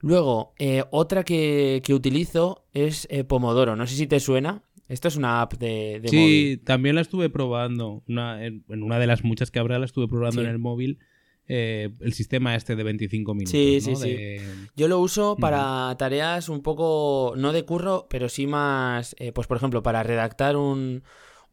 [0.00, 3.76] Luego, eh, otra que, utilizo es eh, Pomodoro.
[3.76, 4.62] No sé si te suena.
[4.88, 8.02] Esto es una app de, de sí, también la estuve probando.
[8.06, 10.98] en, una de las muchas que habrá la estuve probando en el móvil.
[11.50, 13.50] Eh, el sistema este de 25 minutos.
[13.50, 14.36] Sí, sí, sí.
[14.76, 19.56] Yo lo uso para tareas un poco, no de curro, pero sí más, pues por
[19.56, 21.02] ejemplo, para redactar un,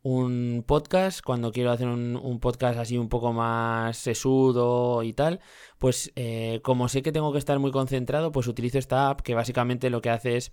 [0.06, 5.40] un podcast, cuando quiero hacer un, podcast así un poco más sesudo y tal,
[5.80, 9.34] pues eh, como sé que tengo que estar muy concentrado, pues utilizo esta app que
[9.34, 10.52] básicamente lo que hace es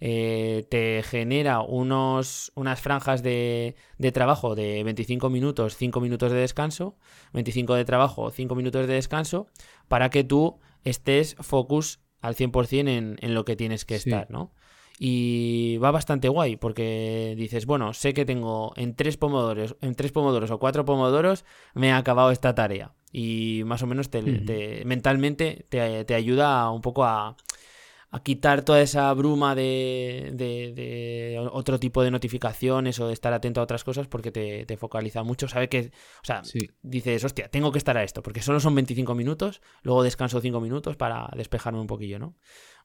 [0.00, 6.38] eh, te genera unos, unas franjas de, de, trabajo de 25 minutos, 5 minutos de
[6.38, 6.96] descanso,
[7.34, 9.48] 25 de trabajo, 5 minutos de descanso,
[9.86, 14.54] para que tú estés focus al 100% en, en lo que tienes que estar, ¿no?
[14.98, 20.12] Y va bastante guay porque dices, bueno, sé que tengo en tres pomodoros, en tres
[20.12, 25.66] pomodoros o cuatro pomodoros me ha acabado esta tarea y más o menos te, mentalmente
[25.68, 27.36] te, ayuda un poco a,
[28.10, 33.60] a, quitar toda esa bruma de, de, otro tipo de notificaciones o de estar atento
[33.60, 35.46] a otras cosas porque te, focaliza mucho.
[35.46, 36.42] Sabe que, o sea,
[36.82, 40.60] dices, hostia, tengo que estar a esto porque solo son 25 minutos, luego descanso 5
[40.60, 42.34] minutos para despejarme un poquillo, ¿no?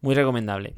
[0.02, 0.74] Muy recomendable.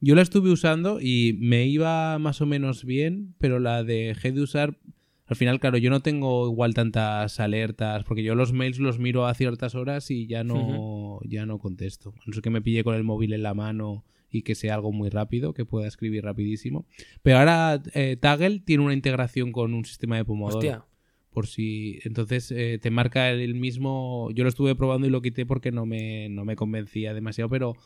[0.00, 4.40] Yo la estuve usando y me iba más o menos bien, pero la dejé de
[4.40, 4.78] usar.
[5.26, 9.26] Al final, claro, yo no tengo igual tantas alertas, porque yo los mails los miro
[9.26, 12.14] a ciertas horas y ya no, ya no contesto.
[12.26, 14.90] No sé que me pille con el móvil en la mano y que sea algo
[14.90, 16.86] muy rápido, que pueda escribir rapidísimo.
[17.22, 20.58] Pero ahora eh, Taggle tiene una integración con un sistema de Pomodoro.
[20.58, 20.84] Hostia.
[21.30, 22.00] Por si.
[22.04, 24.30] Entonces eh, te marca el mismo.
[24.32, 27.76] Yo lo estuve probando y lo quité porque no me, no me convencía demasiado, pero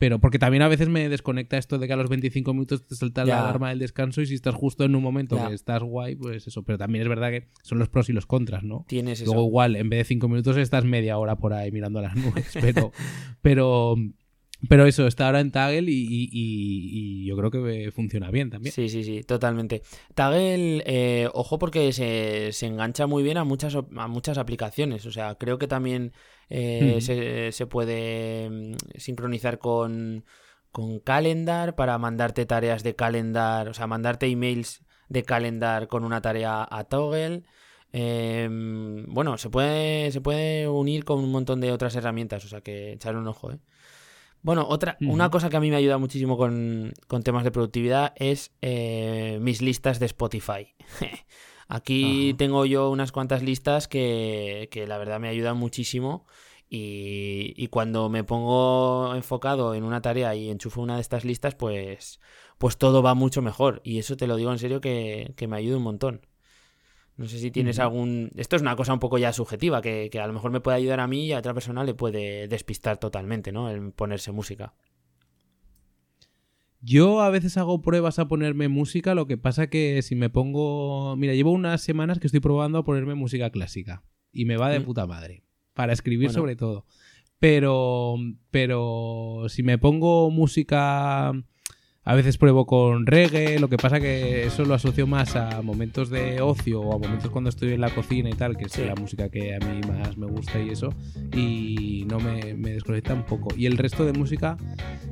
[0.00, 2.94] pero porque también a veces me desconecta esto de que a los 25 minutos te
[2.94, 6.16] salta la alarma del descanso y si estás justo en un momento que estás guay,
[6.16, 6.62] pues eso.
[6.62, 8.86] Pero también es verdad que son los pros y los contras, ¿no?
[8.88, 12.02] Tienes Luego igual, en vez de 5 minutos estás media hora por ahí mirando a
[12.02, 12.50] las nubes.
[12.58, 12.92] Pero,
[13.42, 13.94] pero,
[14.70, 18.72] pero eso, está ahora en Taggle y, yo creo que funciona bien también.
[18.72, 19.82] Sí, sí, sí, totalmente.
[20.14, 25.04] Taggle, eh, ojo porque se, se, engancha muy bien a muchas, a muchas aplicaciones.
[25.04, 26.12] O sea, creo que también
[26.50, 30.24] eh, se, puede mm, sincronizar con,
[30.72, 36.20] con Calendar para mandarte tareas de Calendar, o sea, mandarte emails de Calendar con una
[36.20, 37.44] tarea a Toggle.
[37.92, 42.60] Em, bueno, se puede, se puede unir con un montón de otras herramientas, o sea
[42.60, 43.52] que echar un ojo.
[43.52, 43.58] ¿eh?
[44.42, 46.92] Bueno, otra, una cosa que a mí me ayuda muchísimo con,
[47.24, 50.74] temas de productividad es eh, mis listas de Spotify.
[51.70, 56.26] Aquí tengo yo unas cuantas listas que, la verdad me ayudan muchísimo.
[56.68, 62.20] Y, cuando me pongo enfocado en una tarea y enchufo una de estas listas, pues,
[62.58, 63.80] pues todo va mucho mejor.
[63.84, 66.26] Y eso te lo digo en serio que, me ayuda un montón.
[67.16, 68.30] No sé si tienes algún...
[68.34, 70.76] Esto es una cosa un poco ya subjetiva, que, que, a lo mejor me puede
[70.76, 73.70] ayudar a mí y a otra persona le puede despistar totalmente, ¿no?
[73.70, 74.74] El ponerse música.
[76.80, 81.16] Yo a veces hago pruebas a ponerme música, lo que pasa que si me pongo...
[81.16, 84.80] Mira, llevo unas semanas que estoy probando a ponerme música clásica y me va de
[84.80, 84.84] mm.
[84.84, 85.42] puta madre,
[85.74, 86.86] para escribir sobre todo.
[87.38, 88.16] Pero,
[88.50, 91.32] pero si me pongo música
[92.02, 96.08] a veces pruebo con reggae, lo que pasa que eso lo asocio más a momentos
[96.08, 98.94] de ocio o a momentos cuando estoy en la cocina y tal, que es la
[98.94, 100.94] música que a mí más me gusta y eso,
[101.36, 103.54] y no me, me desconecta un poco.
[103.54, 104.56] Y el resto de música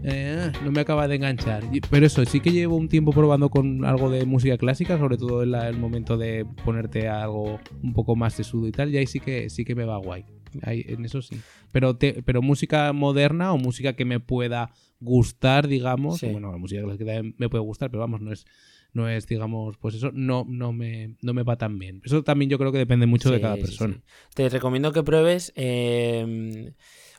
[0.03, 1.63] eh, no me acaba de enganchar.
[1.91, 5.43] Pero eso, sí que llevo un tiempo probando con algo de música clásica, sobre todo
[5.43, 9.21] en el momento de ponerte algo un poco más sesudo y tal, y ahí sí
[9.21, 10.25] que, sí que me va guay.
[10.63, 11.39] en eso sí.
[11.71, 16.21] Pero, pero música moderna o música que me pueda gustar, digamos.
[16.23, 18.47] Bueno, la música clásica me puede gustar, pero vamos, no es,
[18.93, 22.01] no es, digamos, pues eso no, no, me, no me va tan bien.
[22.05, 24.01] Eso también yo creo que depende mucho de cada persona.
[24.35, 26.73] Te recomiendo que pruebes em,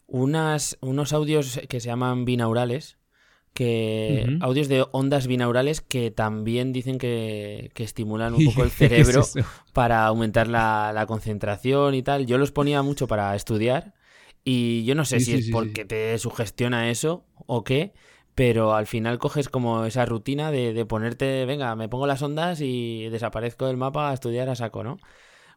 [0.08, 2.98] unas, unos audios que se llaman binaurales.
[3.52, 9.24] Que audios de ondas binaurales que también dicen que, que estimulan un poco el cerebro
[9.74, 12.26] para aumentar la, la concentración y tal.
[12.26, 13.96] Yo los ponía mucho para estudiar
[14.44, 17.94] y yo no sé si es porque te sugestiona eso o qué,
[18.36, 23.10] pero al final coges como esa rutina de, ponerte, venga, me pongo las ondas y
[23.10, 24.98] desaparezco del mapa a estudiar a saco, ¿no?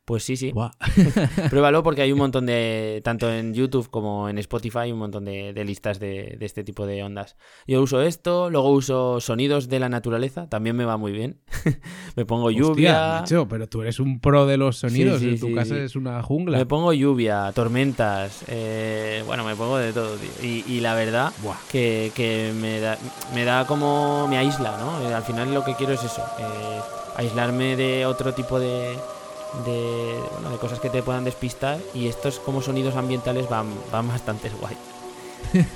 [0.04, 0.50] Pues sí, sí.
[0.50, 0.72] Buah.
[1.50, 5.52] Pruébalo porque hay un montón de, tanto en YouTube como en Spotify, un montón de,
[5.52, 7.36] de listas de, de este tipo de ondas.
[7.68, 11.40] Yo uso esto, luego uso sonidos de la naturaleza, también me va muy bien.
[12.16, 13.18] me pongo Hostia, lluvia.
[13.20, 15.20] macho, pero tú eres un pro de los sonidos.
[15.20, 16.58] Sí, sí, en tu sí, casa es una jungla.
[16.58, 20.30] Me pongo lluvia, tormentas, eh, bueno, me pongo de todo, tío.
[20.42, 21.32] Y, y la verdad
[21.70, 22.98] que, que me, da,
[23.34, 24.26] me da como...
[24.28, 25.08] me aísla, ¿no?
[25.08, 26.80] Eh, al final lo que quiero es eso, eh,
[27.16, 28.96] aislarme de otro tipo de,
[29.66, 34.08] de, bueno, de cosas que te puedan despistar y estos como sonidos ambientales van, van
[34.08, 34.76] bastante guay.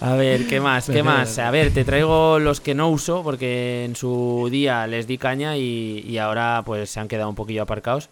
[0.00, 0.90] A ver, ¿qué más?
[0.90, 1.38] ¿Qué más?
[1.38, 5.56] A ver, te traigo los que no uso porque en su día les di caña
[5.56, 8.10] y, y ahora pues se han quedado un poquillo aparcados.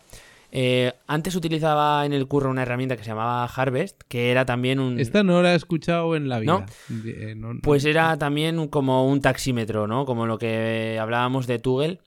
[0.53, 4.79] Eh, antes utilizaba en el curro una herramienta que se llamaba Harvest, que era también
[4.79, 5.01] un...
[5.01, 6.53] Esta no la he escuchado en la vida.
[6.53, 6.67] ¿No?
[7.09, 10.05] Eh, no- no- Pues era también como un taxímetro, ¿no?
[10.07, 11.99] Como lo que hablábamos de Tugel,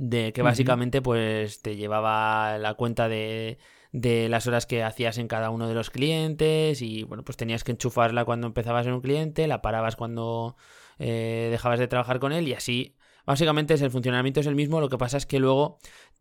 [0.00, 3.58] de que básicamente pues te llevaba la cuenta de,
[3.92, 7.64] de las horas que hacías en cada uno de los clientes y bueno, pues tenías
[7.64, 10.56] que enchufarla cuando empezabas en un cliente, la parabas cuando
[10.98, 12.96] eh, dejabas de trabajar con él y así.
[13.26, 15.78] Básicamente es el funcionamiento es el mismo, lo que pasa es que luego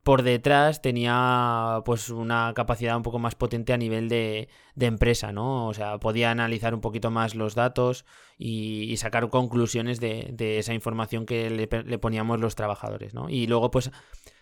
[0.10, 5.68] por detrás tenía pues una capacidad un poco más potente a nivel de, empresa, ¿no?
[5.68, 11.28] O sea, podía analizar un poquito más los datos y, sacar conclusiones de, esa información
[11.28, 13.30] que le poníamos los trabajadores, ¿no?
[13.30, 13.92] Y luego pues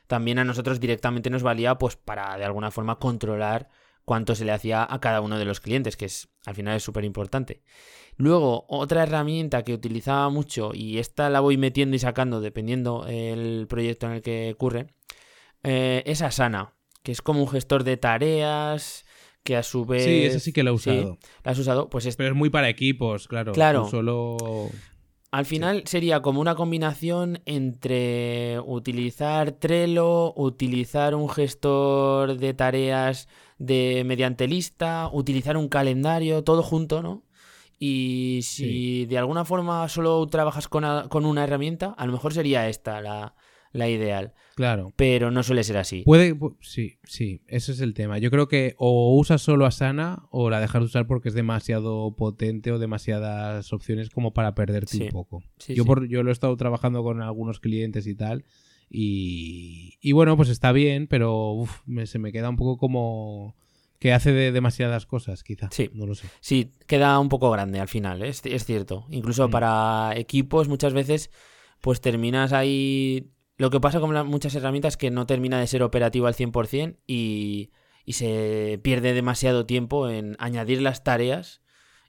[0.07, 3.67] también a nosotros directamente nos valía pues para de alguna forma controlar
[4.05, 6.83] cuánto se le hacía a cada uno de los clientes, que es al final es
[6.83, 7.61] súper importante.
[8.15, 13.67] Luego, otra herramienta que utilizaba mucho, y esta la voy metiendo y sacando dependiendo el
[13.67, 14.95] proyecto en el que ocurre,
[15.63, 19.05] eh, es Asana, que es como un gestor de tareas
[19.43, 20.03] que a su vez...
[20.03, 21.17] Sí, esa sí que la he Sí, usado.
[21.43, 21.89] ¿La has usado?
[21.89, 23.53] Pues es- Pero es muy para equipos, claro.
[23.53, 23.83] Claro.
[23.85, 24.69] Tú solo.
[25.31, 34.03] al final sería como una combinación entre utilizar Trello, utilizar un gestor de tareas de
[34.05, 37.23] mediante lista, utilizar un calendario, todo junto, ¿no?
[37.79, 42.33] Y si de alguna forma solo trabajas con, a- con una herramienta, a lo mejor
[42.33, 43.35] sería esta la,
[43.71, 44.33] la ideal.
[44.55, 44.91] Claro.
[44.95, 46.01] Pero no suele ser así.
[46.03, 48.17] Puede, pu- sí, sí, ese es el tema.
[48.17, 52.15] Yo creo que o usas solo Asana o la dejas de usar porque es demasiado
[52.15, 55.03] potente o demasiadas opciones como para perderte Sí.
[55.03, 55.43] un poco.
[55.59, 55.87] Sí, yo, sí.
[55.87, 58.45] por, yo lo he estado trabajando con algunos clientes y tal.
[58.89, 63.55] Y, y bueno, pues está bien, pero uf, me- se me queda un poco como
[63.99, 65.69] que hace de demasiadas cosas, quizá.
[65.71, 65.89] Sí.
[65.93, 66.27] No lo sé.
[66.39, 68.29] Sí, queda un poco grande al final, ¿eh?
[68.29, 69.05] es, es cierto.
[69.09, 69.51] Incluso Mm.
[69.51, 71.29] para equipos muchas veces
[71.81, 73.29] pues terminas ahí...
[73.57, 76.35] Lo que pasa con la- muchas herramientas es que no termina de ser operativo al
[76.35, 77.71] 100% y,
[78.05, 81.61] y se pierde demasiado tiempo en añadir las tareas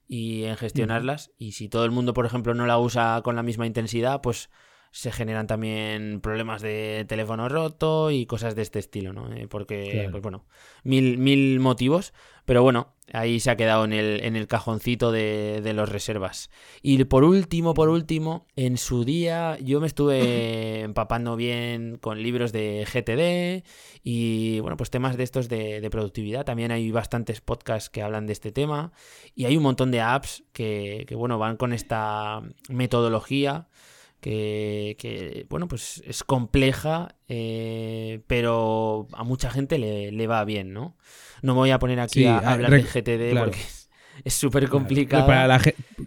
[0.06, 1.30] y en gestionarlas.
[1.38, 4.50] Y si todo el mundo, por ejemplo, no la usa con la misma intensidad, pues
[4.90, 9.30] se generan también problemas de teléfono roto y cosas de este estilo, ¿no?
[9.34, 10.10] Eh, porque, Claro.
[10.12, 10.46] pues bueno,
[10.82, 12.14] mil, mil motivos,
[12.46, 16.50] pero bueno, ahí se ha quedado en el, en el cajoncito de, de los reservas.
[16.82, 22.52] Y por último, por último, en su día yo me estuve empapando bien con libros
[22.52, 23.68] de GTD
[24.02, 26.44] y, bueno, pues temas de estos de, de productividad.
[26.44, 28.92] También hay bastantes podcasts que hablan de este tema
[29.34, 33.68] y hay un montón de apps que, que bueno, van con esta metodología
[34.20, 40.72] que, que, bueno, pues es compleja, eh, pero a mucha gente le, le va bien,
[40.72, 40.96] ¿no?
[41.42, 43.46] No me voy a poner aquí Sí, a, a- hablar de GTD claro.
[43.46, 45.26] porque es- súper complicado.
[45.26, 45.62] Para la,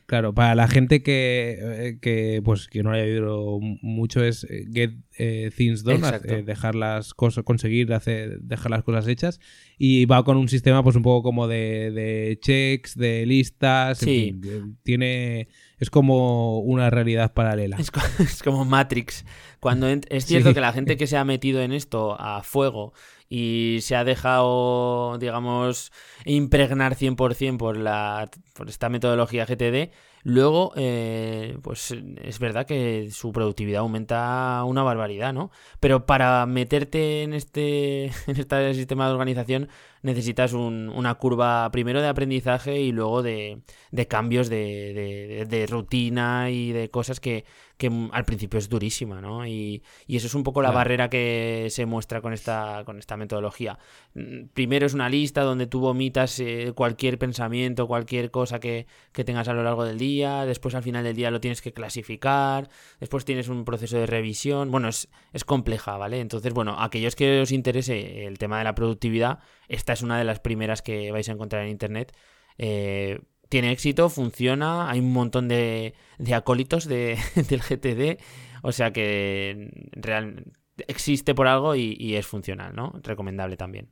[0.06, 4.66] claro, para la gente que, eh, que pues que no haya oído mucho es eh,
[4.74, 9.40] get eh, things done, eh, dejar las cosas, conseguir hacer, dejar las cosas hechas
[9.78, 14.10] y va con un sistema pues un poco como de, de checks, de listas, en
[14.10, 14.20] Sí.
[14.34, 15.48] fin, eh, tiene
[15.80, 17.78] es como una realidad paralela.
[17.80, 19.26] Es, co- es como Matrix.
[19.62, 20.56] Cuando es cierto Sí.
[20.56, 22.94] que la gente que se ha metido en esto a fuego
[23.34, 25.94] y se ha dejado, digamos,
[26.26, 29.92] impregnar 100% por, la, por esta metodología GTD,
[30.24, 35.50] luego, eh, pues es verdad que su productividad aumenta una barbaridad, ¿no?
[35.80, 39.70] Pero para meterte en este, en este sistema de organización
[40.02, 43.62] necesitas un- una curva primero de aprendizaje y luego de,
[43.92, 47.46] de cambios de, de- de rutina y de cosas que,
[47.82, 49.48] que al principio es durísima, ¿no?
[49.48, 50.78] Y, y eso es un poco la Claro.
[50.78, 53.80] barrera que se muestra con esta, con esta metodología.
[54.14, 59.24] Mm, Primero es una lista donde tú vomitas eh, cualquier pensamiento, cualquier cosa que, que
[59.24, 62.70] tengas a lo largo del día, después al final del día lo tienes que clasificar,
[63.00, 66.20] después tienes un proceso de revisión, bueno, es, es compleja, ¿vale?
[66.20, 70.24] Entonces, bueno, aquellos que os interese el tema de la productividad, esta es una de
[70.26, 72.16] las primeras que vais a encontrar en Internet.
[72.58, 73.20] Eh,
[73.52, 77.18] tiene éxito, funciona, hay un montón de, de acólitos de,
[77.50, 78.18] del GTD,
[78.64, 80.54] o sea que real,
[80.88, 82.94] existe por algo y, es funcional, ¿no?
[83.04, 83.90] Recomendable también.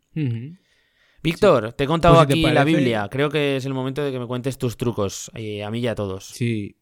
[1.22, 3.10] Víctor, te he contado Pues si aquí la Biblia.
[3.12, 5.88] Creo que es el momento de que me cuentes tus trucos, eh, a mí y
[5.88, 6.26] a todos.
[6.28, 6.78] Sí.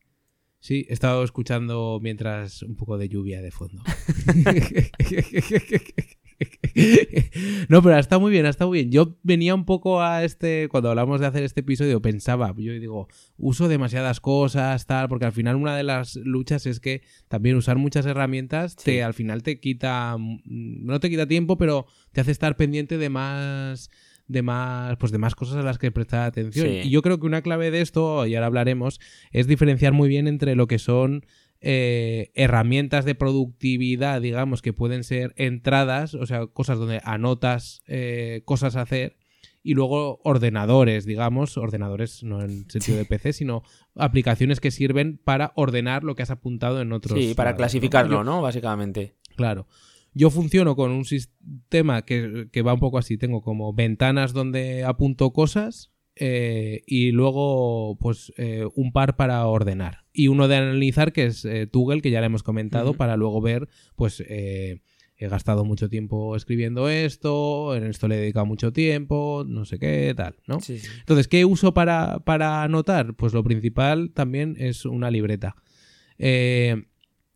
[0.59, 3.81] Sí, he estado escuchando mientras un poco de lluvia de fondo.
[7.69, 8.91] No, pero está muy bien, está muy bien.
[8.91, 13.07] Yo venía un poco a este, cuando hablamos de hacer este episodio, pensaba, yo digo,
[13.37, 17.77] uso demasiadas cosas, tal, porque al final una de las luchas es que también usar
[17.77, 18.85] muchas herramientas Sí.
[18.85, 20.15] te al final te quita,
[20.45, 23.89] no te quita tiempo, pero te hace estar pendiente de más
[24.27, 26.67] de más pues de más cosas a las que prestar atención.
[26.67, 26.81] Sí.
[26.83, 28.99] Y yo creo que una clave de esto, y ahora hablaremos,
[29.31, 31.25] es diferenciar muy bien entre lo que son
[31.61, 38.41] eh, herramientas de productividad, digamos, que pueden ser entradas, o sea, cosas donde anotas eh,
[38.45, 39.17] cosas a hacer,
[39.63, 43.63] y luego ordenadores, digamos, ordenadores no en sentido de PC, sino
[43.95, 47.19] aplicaciones que sirven para ordenar lo que has apuntado en otros.
[47.19, 47.57] Sí, para lados, ¿no?
[47.57, 48.41] clasificarlo, Yo- ¿no?
[48.41, 49.15] Básicamente.
[49.35, 49.67] Claro.
[50.13, 53.17] Yo funciono con un sistema que, que va un poco así.
[53.17, 60.05] Tengo como ventanas donde apunto cosas eh, y luego pues eh, un par para ordenar.
[60.13, 63.41] Y uno de analizar que es eh, Toggle, que ya le hemos comentado, para luego
[63.41, 64.81] ver pues eh,
[65.17, 69.79] he gastado mucho tiempo escribiendo esto, en esto le he dedicado mucho tiempo, no sé
[69.79, 70.59] qué, tal, ¿no?
[70.59, 70.87] Sí, sí.
[70.99, 73.15] Entonces, ¿qué uso para, para anotar?
[73.15, 75.55] Pues lo principal también es una libreta.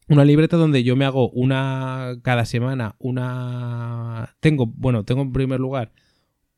[0.07, 4.35] Una libreta donde yo me hago una cada semana, una...
[4.41, 5.93] Tengo, bueno, tengo en primer lugar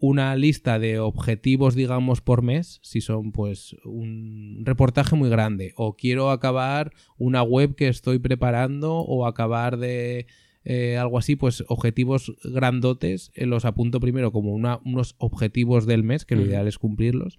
[0.05, 5.95] una lista de objetivos, digamos, por mes, si son pues un reportaje muy grande, o
[5.95, 10.27] quiero acabar una web que estoy preparando, o acabar de
[10.65, 16.03] eh, algo así, pues objetivos grandotes, eh, los apunto primero como una- unos objetivos del
[16.03, 17.37] mes, que lo ideal es cumplirlos,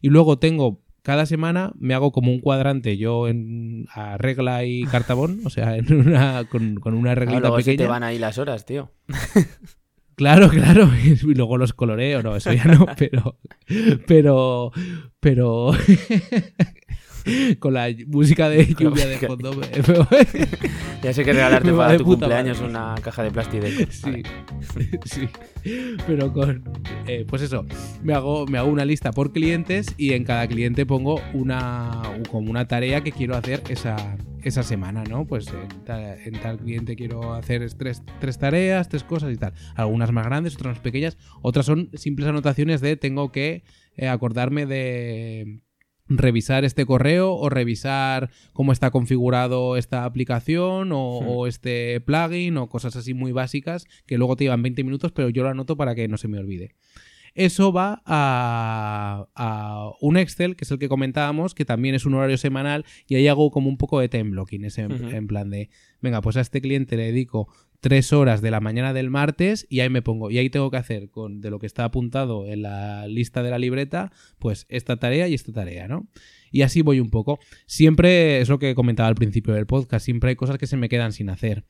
[0.00, 4.84] y luego tengo cada semana me hago como un cuadrante yo en a regla y
[4.84, 7.84] cartabón, o sea, en una, con, con una reglita luego sí pequeña.
[7.84, 8.90] te van ahí las horas, tío.
[10.16, 10.90] Claro, claro.
[11.04, 13.38] Y luego los coloreo, no, eso ya no, pero.
[14.06, 14.72] Pero.
[15.20, 15.72] Pero.
[17.58, 19.50] con la música de lluvia de fondo.
[21.02, 22.70] Ya sé que regalarte para tu cumpleaños madre.
[22.70, 23.66] una caja de plástico.
[23.90, 24.22] Sí,
[25.04, 25.28] sí.
[26.06, 26.64] Pero con.
[27.06, 27.64] eh, pues eso.
[28.02, 32.02] Me hago, me hago una lista por clientes y en cada cliente pongo una.
[32.30, 35.26] como una tarea que quiero hacer esa, esa semana, ¿no?
[35.26, 35.48] Pues
[35.86, 39.52] en tal cliente quiero hacer tres, tres tareas, tres cosas y tal.
[39.74, 41.18] Algunas más grandes, otras más pequeñas.
[41.42, 43.64] Otras son simples anotaciones de tengo que
[43.96, 45.60] eh, acordarme de
[46.08, 51.28] revisar este correo o revisar cómo está configurado esta aplicación o, Hmm.
[51.28, 55.28] o este plugin o cosas así muy básicas que luego te llevan 20 minutos pero
[55.30, 56.74] yo lo anoto para que no se me olvide.
[57.34, 62.14] Eso va a, a un Excel, que es el que comentábamos, que también es un
[62.14, 65.68] horario semanal, y ahí hago como un poco de time blocking, ese en plan de,
[66.00, 67.48] venga, pues a este cliente le dedico
[67.80, 70.76] tres horas de la mañana del martes y ahí me pongo, y ahí tengo que
[70.76, 74.98] hacer con de lo que está apuntado en la lista de la libreta, pues esta
[74.98, 76.08] tarea y esta tarea, ¿no?
[76.50, 77.38] Y así voy un poco.
[77.66, 80.88] Siempre es lo que comentaba al principio del podcast, siempre hay cosas que se me
[80.88, 81.64] quedan sin hacer.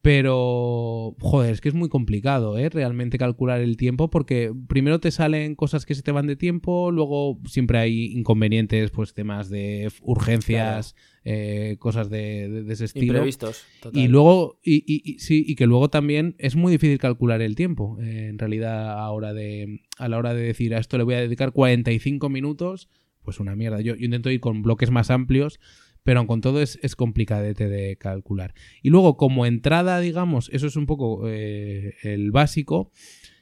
[0.00, 2.68] Pero, joder, es que es muy complicado, ¿eh?
[2.68, 6.92] Realmente calcular el tiempo porque primero te salen cosas que se te van de tiempo,
[6.92, 10.94] luego siempre hay inconvenientes, pues temas de urgencias,
[11.30, 13.06] eh, cosas de, de- de ese estilo.
[13.14, 13.64] Imprevistos.
[13.82, 14.00] total.
[14.02, 17.54] Y luego, y, y- y- sí, y que luego también es muy difícil calcular el
[17.54, 17.98] tiempo.
[18.00, 21.14] eh, en realidad, a, hora de, a la hora de decir a esto le voy
[21.14, 22.88] a dedicar 45 minutos,
[23.22, 23.80] pues una mierda.
[23.82, 25.60] Yo, yo intento ir con bloques más amplios,
[26.02, 28.54] pero con todo es, es complicadete de calcular.
[28.82, 32.90] Y luego, como entrada, digamos, eso es un poco eh, el básico.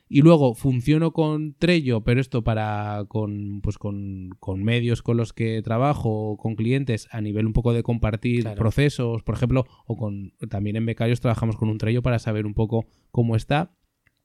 [0.09, 5.32] Y luego funciono con Trello, pero esto para con, pues con, con medios con los
[5.32, 8.57] que trabajo, con clientes, a nivel un poco de compartir Claro.
[8.57, 12.54] procesos, por ejemplo, o con también en Becarios trabajamos con un Trello para saber un
[12.54, 13.72] poco cómo está.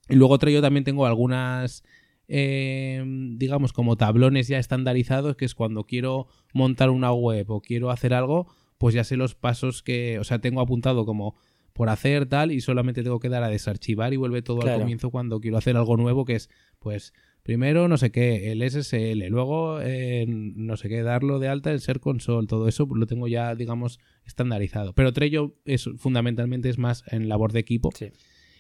[0.08, 1.84] Y luego Trello también tengo algunas,
[2.28, 3.04] eh,
[3.38, 8.14] digamos, como tablones ya estandarizados, que es cuando quiero montar una web o quiero hacer
[8.14, 11.36] algo, pues ya sé los pasos que, o sea, tengo apuntado como
[11.74, 14.76] por hacer tal y solamente tengo que dar a desarchivar y vuelve todo Claro.
[14.76, 16.50] al comienzo cuando quiero hacer algo nuevo que es
[16.80, 17.14] pues
[17.44, 21.80] primero no sé qué el SSL luego eh, no sé qué darlo de alta en
[21.80, 27.04] ser console todo eso lo tengo ya digamos estandarizado pero Trello es fundamentalmente es más
[27.08, 28.08] en labor de equipo Sí.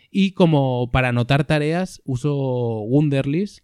[0.09, 3.59] y como para anotar tareas uso Wunderlist.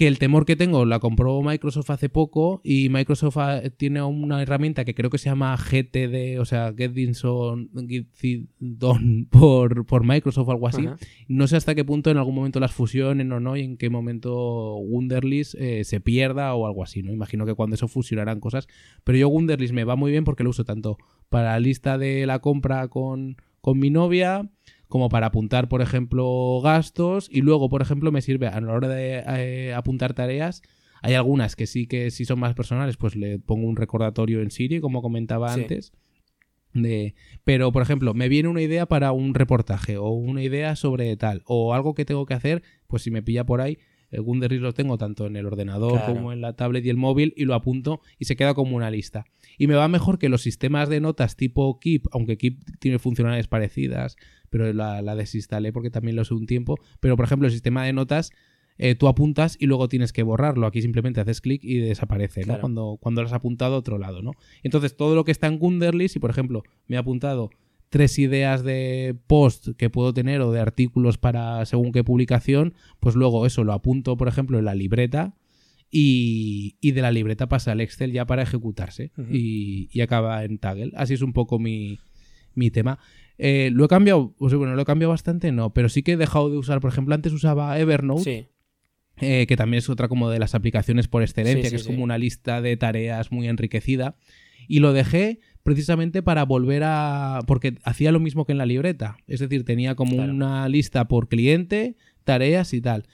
[0.00, 4.40] Que el temor que tengo la compró Microsoft hace poco y Microsoft ah, tiene una
[4.40, 9.26] herramienta que creo que se llama GTD, o sea, Get Things On- Get Things Done
[9.30, 10.86] por, por Microsoft o algo así.
[10.86, 10.96] Ajá.
[11.28, 13.90] No sé hasta qué punto en algún momento las fusionen o no y en qué
[13.90, 17.12] momento Wunderlist eh, se pierda o algo así, ¿no?
[17.12, 18.68] Imagino que cuando eso fusionarán cosas.
[19.04, 20.96] Pero yo Wunderlist me va muy bien porque lo uso tanto
[21.28, 24.48] para la lista de la compra con, con mi novia
[24.90, 28.88] como para apuntar, por ejemplo, gastos y luego, por ejemplo, me sirve a la hora
[28.88, 30.62] de eh, apuntar tareas.
[31.00, 34.50] Hay algunas que sí que si son más personales, pues le pongo un recordatorio en
[34.50, 35.92] Siri, como comentaba antes.
[36.74, 37.14] De,
[37.44, 41.42] pero, por ejemplo, me viene una idea para un reportaje o una idea sobre tal
[41.46, 43.78] o algo que tengo que hacer, pues si me pilla por ahí,
[44.10, 47.32] el Wunderlist lo tengo tanto en el ordenador como en la tablet y el móvil
[47.36, 49.24] y lo apunto y se queda como una lista.
[49.58, 53.48] Y me va mejor que los sistemas de notas tipo Keep, aunque Keep tiene funcionalidades
[53.48, 54.16] parecidas,
[54.48, 56.76] pero la, la desinstalé porque también lo sé un tiempo.
[57.00, 58.32] Pero, por ejemplo, el sistema de notas
[58.82, 60.66] eh, tú apuntas y luego tienes que borrarlo.
[60.66, 62.58] Aquí simplemente haces clic y desaparece, ¿no?
[62.60, 64.32] Cuando, cuando lo has apuntado a otro lado, ¿no?
[64.62, 67.50] Entonces, todo lo que está en Wunderly, si por ejemplo me he apuntado
[67.90, 73.16] tres ideas de post que puedo tener o de artículos para según qué publicación, pues
[73.16, 75.34] luego eso lo apunto, por ejemplo, en la libreta
[75.90, 80.92] y, de la libreta pasa al Excel ya para ejecutarse y, acaba en Taggle.
[80.94, 81.98] Así es un poco mi,
[82.54, 83.00] mi tema.
[83.38, 86.48] Eh, lo he cambiado, bueno, lo he cambiado bastante, no, pero sí que he dejado
[86.48, 88.50] de usar, por ejemplo, antes usaba Evernote.
[89.22, 92.16] Eh, que también es otra como de las aplicaciones por excelencia, que es como una
[92.16, 94.16] lista de tareas muy enriquecida.
[94.66, 97.40] Y lo dejé precisamente para volver a...
[97.46, 99.16] porque hacía lo mismo que en la libreta.
[99.26, 103.06] Es decir, tenía como una lista por cliente, tareas y tal.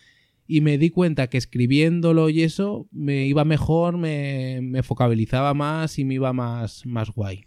[0.47, 5.99] Y me di cuenta que escribiéndolo y eso me iba mejor, me, me focabilizaba más
[5.99, 7.47] y me iba más, más guay.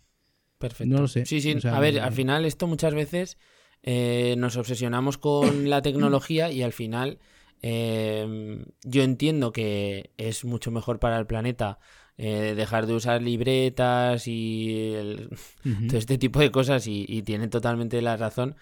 [0.58, 0.94] Perfecto.
[0.94, 1.26] No lo sé.
[1.26, 1.56] Sí, sí.
[1.66, 3.38] a ver, al final esto muchas veces
[3.82, 7.20] eh, nos obsesionamos con la tecnología y al final
[7.62, 11.80] eh, yo entiendo que es mucho mejor para el planeta
[12.22, 14.94] eh, dejar de usar libretas y
[15.88, 18.58] todo este tipo de cosas y, y tiene totalmente la razón.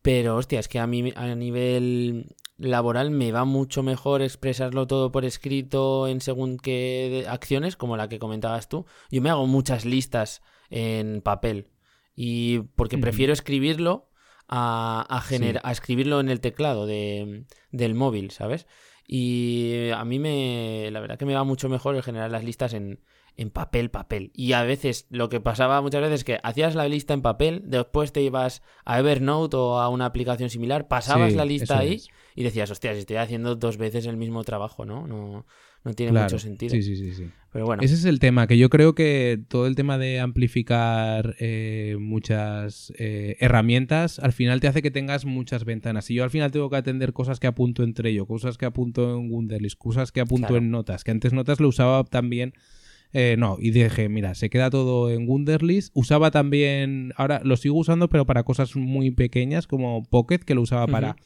[0.00, 5.12] Pero hostia, es que a mí a nivel laboral me va mucho mejor expresarlo todo
[5.12, 8.86] por escrito en según qué acciones, como la que comentabas tú.
[9.10, 10.40] Yo me hago muchas listas
[10.70, 11.68] en papel
[12.16, 14.08] y porque prefiero escribirlo
[14.48, 18.66] a, a, a escribirlo en el teclado de, del móvil, ¿sabes?
[19.06, 22.72] Y a mí me, la verdad que me va mucho mejor el generar las listas
[22.74, 23.00] en,
[23.36, 24.30] en papel, papel.
[24.34, 27.62] Y a veces lo que pasaba muchas veces es que hacías la lista en papel,
[27.66, 32.02] después te ibas a Evernote o a una aplicación similar, pasabas la lista ahí
[32.34, 35.06] y decías, hostia, si estoy haciendo dos veces el mismo trabajo, ¿no?
[35.06, 35.46] No,
[35.84, 36.70] no tiene mucho sentido.
[36.70, 37.24] Sí, sí, sí, sí.
[37.52, 37.82] Pero bueno.
[37.82, 42.92] Ese es el tema, que yo creo que todo el tema de amplificar eh, muchas
[42.98, 46.10] eh, herramientas al final te hace que tengas muchas ventanas.
[46.10, 49.14] Y yo al final tengo que atender cosas que apunto entre ello, cosas que apunto
[49.14, 52.54] en Wunderlist, cosas que apunto en notas, que antes notas lo usaba también.
[53.12, 55.92] Eh, no, y dije, mira, se queda todo en Wunderlist.
[55.94, 60.62] Usaba también, ahora lo sigo usando, pero para cosas muy pequeñas como Pocket, que lo
[60.62, 61.16] usaba para...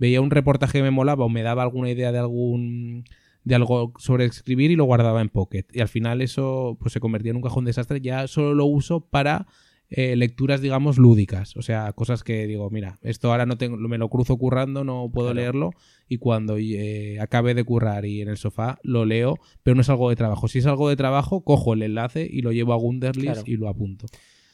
[0.00, 3.04] Veía un reportaje que me molaba o me daba alguna idea de algún
[3.44, 5.64] de algo sobre escribir y lo guardaba en Pocket.
[5.72, 8.00] Y al final eso pues se convertía en un cajón desastre.
[8.00, 9.46] Ya solo lo uso para
[9.90, 11.56] eh, lecturas, digamos, lúdicas.
[11.56, 15.10] O sea, cosas que digo, mira, esto ahora no tengo, me lo cruzo currando, no
[15.12, 15.70] puedo leerlo.
[16.08, 19.88] Y cuando eh, acabe de currar y en el sofá lo leo, pero no es
[19.88, 20.46] algo de trabajo.
[20.48, 23.68] Si es algo de trabajo, cojo el enlace y lo llevo a Wunderlist y lo
[23.68, 24.06] apunto.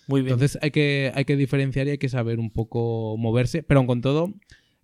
[0.06, 0.34] Muy bien.
[0.34, 3.64] Entonces hay que, hay que diferenciar y hay que saber un poco moverse.
[3.64, 4.32] Pero con todo,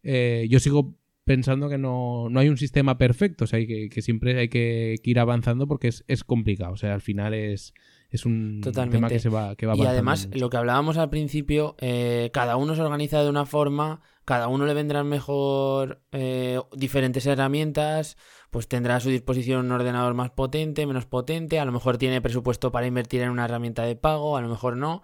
[0.03, 4.39] eh, yo sigo pensando que no, hay un sistema perfecto, o sea, que, que siempre
[4.39, 7.75] hay que, ir avanzando porque es, es, complicado, o sea, al final es,
[8.11, 11.77] es un tema que se va, que va Y además, lo que hablábamos al principio,
[11.79, 17.27] eh, cada uno se organiza de una forma, cada uno le vendrán mejor eh, diferentes
[17.27, 18.17] herramientas,
[18.51, 22.21] pues tendrá a su disposición un ordenador más potente, menos potente, a lo mejor tiene
[22.21, 25.03] presupuesto para invertir en una herramienta de pago, a lo mejor no.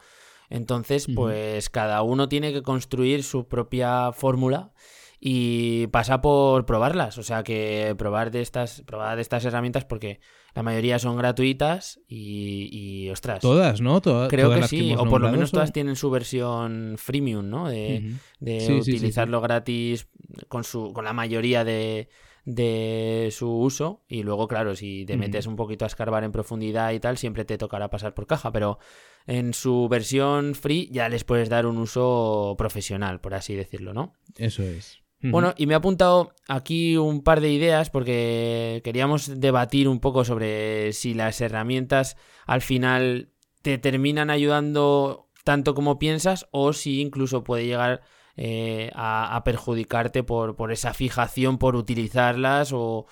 [0.48, 4.72] Entonces, pues cada uno tiene que construir su propia fórmula
[5.20, 10.20] y pasa por probarlas, o sea que probar de estas, probar de estas herramientas porque
[10.54, 14.00] la mayoría son gratuitas y, y ostras.Das, ¿no?
[14.28, 17.68] creo que sí, o por lo menos todas tienen su versión freemium, ¿no?
[17.68, 20.08] De, utilizarlo gratis
[20.48, 22.08] con su, con la mayoría de,
[22.44, 24.04] de su uso.
[24.08, 27.44] Y luego claro si te metes un poquito a escarbar en profundidad y tal siempre
[27.44, 28.50] te tocará pasar por caja.
[28.50, 28.78] Pero
[29.26, 34.14] en su versión free ya les puedes dar un uso profesional por así decirlo no
[34.36, 39.88] eso es bueno, y me he apuntado aquí un par de ideas porque queríamos debatir
[39.88, 42.16] un poco sobre si las herramientas
[42.46, 43.30] al final
[43.62, 48.02] te terminan ayudando tanto como piensas o si incluso puede llegar
[48.36, 53.06] eh, a, perjudicarte por, por, esa fijación por utilizarlas o,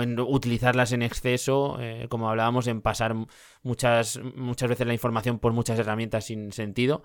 [0.00, 3.14] en utilizarlas en exceso, eh, como hablábamos, en pasar
[3.62, 7.02] muchas, muchas veces la información por muchas herramientas sin sentido.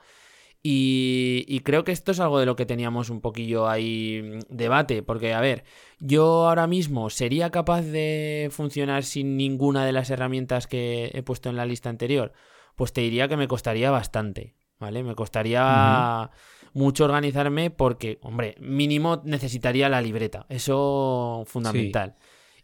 [0.63, 5.01] Y, creo que esto es algo de lo que teníamos un poquillo ahí mm, debate,
[5.01, 5.63] porque a ver,
[5.99, 11.49] yo ahora mismo sería capaz de funcionar sin ninguna de las herramientas que he puesto
[11.49, 12.31] en la lista anterior,
[12.75, 15.03] pues te diría que me costaría bastante, ¿vale?
[15.03, 16.29] Me costaría
[16.73, 20.45] mucho organizarme porque, hombre, mínimo necesitaría la libreta.
[20.49, 22.15] Eso fundamental.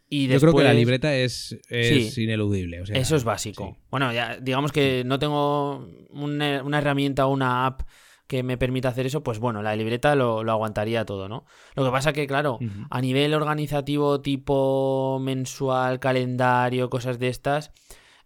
[0.10, 2.82] Y Yo creo que la libreta es, es ineludible.
[2.94, 3.78] eso es básico.
[3.92, 7.82] Bueno, ya digamos que no tengo una, una herramienta o una app
[8.28, 11.46] que me permita hacer eso, pues bueno, la libreta lo, aguantaría todo, ¿no?
[11.76, 17.72] Lo que pasa que, claro, a nivel organizativo tipo mensual, calendario, cosas de estas,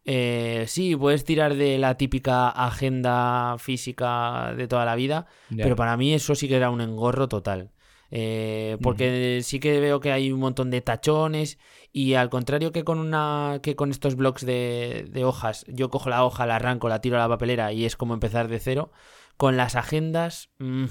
[0.04, 5.96] eh, sí, puedes tirar de la típica agenda física de toda la vida, pero para
[5.98, 7.70] mí eso sí que era un engorro total.
[8.14, 11.58] Eh, porque sí que veo que hay un montón de tachones
[11.94, 16.10] y al contrario que con una que con estos blogs de, de hojas, yo cojo
[16.10, 18.92] la hoja, la arranco, la tiro a la papelera y es como empezar de cero.
[19.38, 20.86] Con las agendas, mm,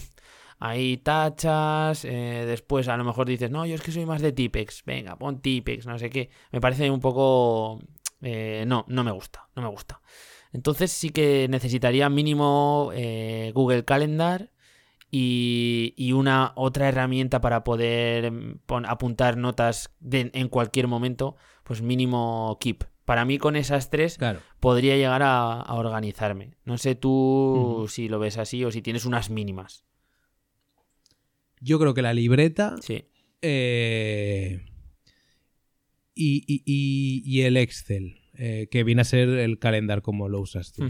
[0.60, 4.32] hay tachas, eh, después a lo mejor dices, no, yo es que soy más de
[4.32, 6.30] Tipex, venga, pon Tipex, no sé qué.
[6.52, 7.80] Me parece un poco...
[8.22, 10.02] Eh, no, no me gusta, no me gusta.
[10.52, 14.50] Entonces sí que necesitaría mínimo eh, Google Calendar
[15.10, 22.84] y, una otra herramienta para poder mm, apuntar notas en cualquier momento, pues mínimo Keep.
[23.04, 24.18] Para mí con esas tres
[24.60, 26.54] podría llegar a, organizarme.
[26.64, 29.84] No sé tú si lo ves así o si tienes unas mínimas.
[31.60, 32.76] Yo creo que la libreta.
[32.80, 33.04] Sí.
[33.42, 34.64] Eh,
[36.14, 40.84] y, el Excel, eh, que viene a ser el calendar como lo usas tú.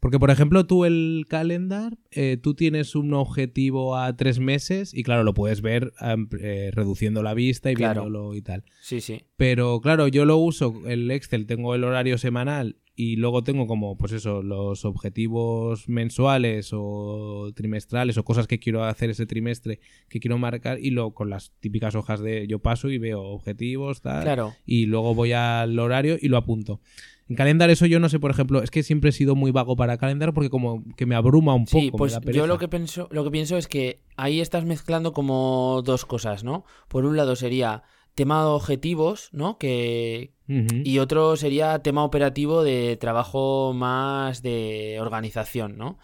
[0.00, 5.02] Porque, por ejemplo, tú el calendar, eh, tú tienes un objetivo a tres meses y,
[5.02, 5.92] claro, lo puedes ver
[6.40, 8.64] eh, reduciendo la vista y viéndolo y tal.
[8.80, 9.22] Sí, sí.
[9.36, 13.96] Pero, claro, yo lo uso, el Excel, tengo el horario semanal y luego tengo como,
[13.96, 19.78] pues eso, los objetivos mensuales o trimestrales o cosas que quiero hacer ese trimestre
[20.08, 24.00] que quiero marcar y luego con las típicas hojas de yo paso y veo objetivos,
[24.02, 24.24] tal.
[24.24, 24.54] Claro.
[24.66, 26.80] Y luego voy al horario y lo apunto.
[27.28, 29.76] En calendar eso yo no sé, por ejemplo, es que siempre he sido muy vago
[29.76, 31.80] para calendar porque como que me abruma un poco.
[31.80, 35.82] Sí, pues yo lo que pienso, lo que pienso es que ahí estás mezclando como
[35.84, 36.64] dos cosas, ¿no?
[36.88, 37.82] Por un lado sería
[38.14, 39.58] tema de objetivos, ¿no?
[39.58, 45.98] Que y otro sería tema operativo de trabajo más de organización, ¿no?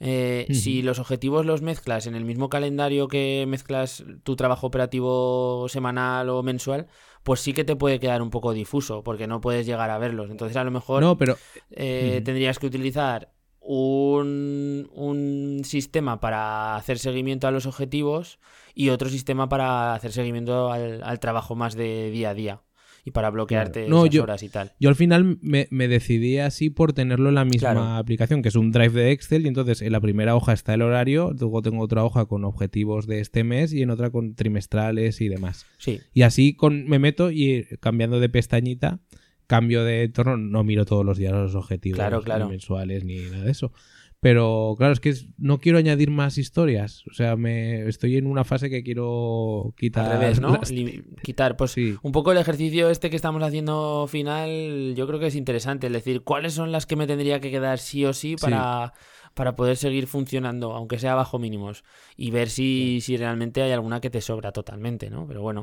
[0.00, 5.66] Eh, si los objetivos los mezclas en el mismo calendario que mezclas tu trabajo operativo
[5.68, 6.86] semanal o mensual,
[7.22, 10.30] pues sí que te puede quedar un poco difuso, porque no puedes llegar a verlos.
[10.30, 11.36] Entonces, a lo mejor no, pero...
[11.70, 18.38] Eh, tendrías que utilizar un, un, sistema para hacer seguimiento a los objetivos
[18.74, 22.62] y otro sistema para hacer seguimiento al trabajo más de día a día
[23.08, 24.72] y para bloquearte esas horas y tal.
[24.78, 28.70] Yo al final me, decidí así por tenerlo en la misma aplicación, que es un
[28.70, 32.04] drive de Excel, y entonces en la primera hoja está el horario, luego tengo otra
[32.04, 35.66] hoja con objetivos de este mes y en otra con trimestrales y demás.
[35.78, 36.00] Sí.
[36.12, 39.00] Y así con, me meto y cambiando de pestañita,
[39.46, 41.98] cambio de entorno, no miro todos los días los objetivos
[42.48, 43.72] mensuales ni nada de eso.
[44.20, 47.04] Pero claro, es que no quiero añadir más historias.
[47.08, 50.10] O sea, me estoy en una fase que quiero quitar.
[50.10, 50.60] Al revés, ¿no?
[51.22, 51.56] Quitar.
[51.56, 51.94] Pues sí.
[52.02, 55.86] un poco el ejercicio este que estamos haciendo final, yo creo que es interesante.
[55.86, 58.92] Es decir, ¿cuáles son las que me tendría que quedar sí o sí para,
[59.38, 61.84] para poder seguir funcionando, aunque sea bajo mínimos?
[62.16, 65.28] Y ver si, si realmente hay alguna que te sobra totalmente, ¿no?
[65.28, 65.62] Pero bueno.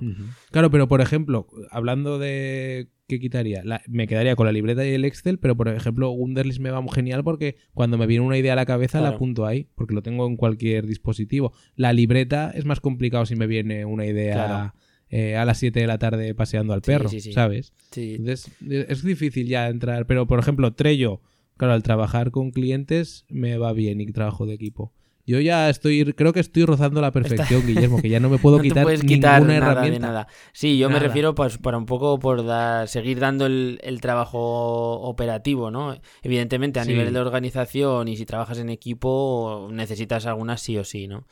[0.49, 3.63] Claro, pero por ejemplo, hablando de ¿qué quitaría?
[3.87, 6.93] me quedaría con la libreta y el Excel, pero por ejemplo, Wunderlist me va muy
[6.93, 10.01] genial porque cuando me viene una idea a la cabeza la apunto ahí, porque lo
[10.01, 11.51] tengo en cualquier dispositivo.
[11.75, 14.73] La libreta es más complicado si me viene una idea
[15.09, 17.73] eh, a las 7 de la tarde paseando al perro, ¿sabes?
[17.93, 21.19] Entonces es difícil ya entrar, pero por ejemplo, Trello,
[21.57, 24.93] claro, al trabajar con clientes me va bien y trabajo de equipo.
[25.27, 28.59] Yo ya estoy, creo que estoy rozando la perfección, Guillermo, que ya no me puedo
[28.61, 30.07] quitar, quitar ninguna nada herramienta.
[30.07, 30.27] nada.
[30.53, 35.71] Sí, yo me refiero pues, para un poco por dar, seguir dando el, trabajo operativo,
[35.71, 35.97] ¿no?
[36.21, 41.07] Evidentemente a nivel de organización y si trabajas en equipo necesitas algunas sí o sí,
[41.07, 41.25] ¿no?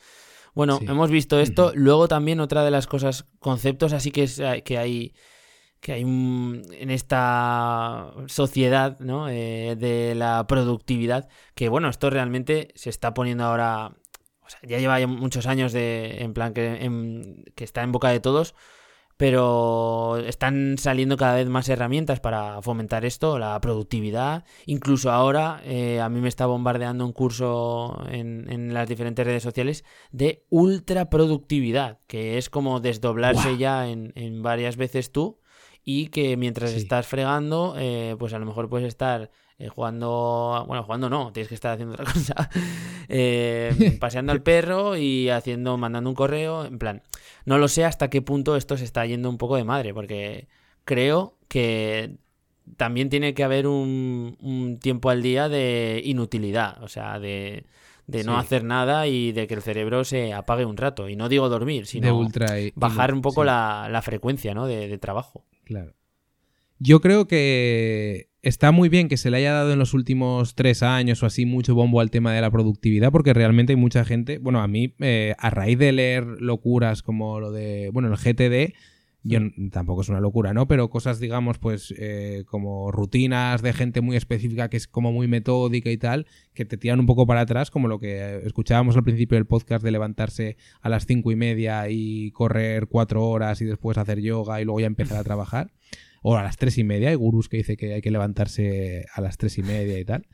[0.54, 1.72] Bueno, hemos visto esto.
[1.74, 5.12] Luego también otra de las cosas, conceptos así que, es, que hay
[5.84, 9.28] que hay en esta sociedad ¿no?
[9.28, 13.92] Eh, de la productividad, que bueno, esto realmente se está poniendo ahora,
[14.40, 18.20] o sea, ya lleva muchos años de, en plan que, que está en boca de
[18.20, 18.54] todos,
[19.18, 24.44] pero están saliendo cada vez más herramientas para fomentar esto, la productividad.
[24.64, 29.42] Incluso ahora eh, a mí me está bombardeando un curso en, en, las diferentes redes
[29.42, 35.43] sociales de ultra productividad, que es como desdoblarse ya en, en varias veces tú
[35.84, 40.82] y que mientras estás fregando, eh, pues a lo mejor puedes estar eh, jugando, bueno,
[40.82, 42.50] jugando no, tienes que estar haciendo otra cosa,
[43.08, 47.02] eh, paseando al perro y haciendo, mandando un correo, en plan,
[47.44, 50.48] no lo sé hasta qué punto esto se está yendo un poco de madre, porque
[50.84, 52.16] creo que
[52.76, 57.66] también tiene que haber un, un tiempo al día de inutilidad, o sea, de
[58.06, 58.40] de no Sí.
[58.44, 61.08] hacer nada y de que el cerebro se apague un rato.
[61.08, 63.46] Y no digo dormir, sino de ultra y- y bajar un poco sí.
[63.46, 64.66] la, la frecuencia ¿no?
[64.66, 65.42] de, de trabajo.
[65.64, 65.94] Claro.
[66.78, 70.82] Yo creo que está muy bien que se le haya dado en los últimos tres
[70.82, 74.38] años o así mucho bombo al tema de la productividad, porque realmente hay mucha gente,
[74.38, 78.74] bueno, a mí, eh, a raíz de leer locuras como lo de, bueno, el GTD,
[79.26, 79.40] yo
[79.72, 80.68] tampoco es una locura, ¿no?
[80.68, 85.26] Pero cosas, digamos, pues eh, como rutinas de gente muy específica que es como muy
[85.28, 89.02] metódica y tal, que te tiran un poco para atrás, como lo que escuchábamos al
[89.02, 93.64] principio del podcast de levantarse a las cinco y media y correr cuatro horas y
[93.64, 95.72] después hacer yoga y luego ya empezar a trabajar.
[96.22, 99.22] O a las tres y media, hay gurús que dice que hay que levantarse a
[99.22, 100.26] las tres y media y tal.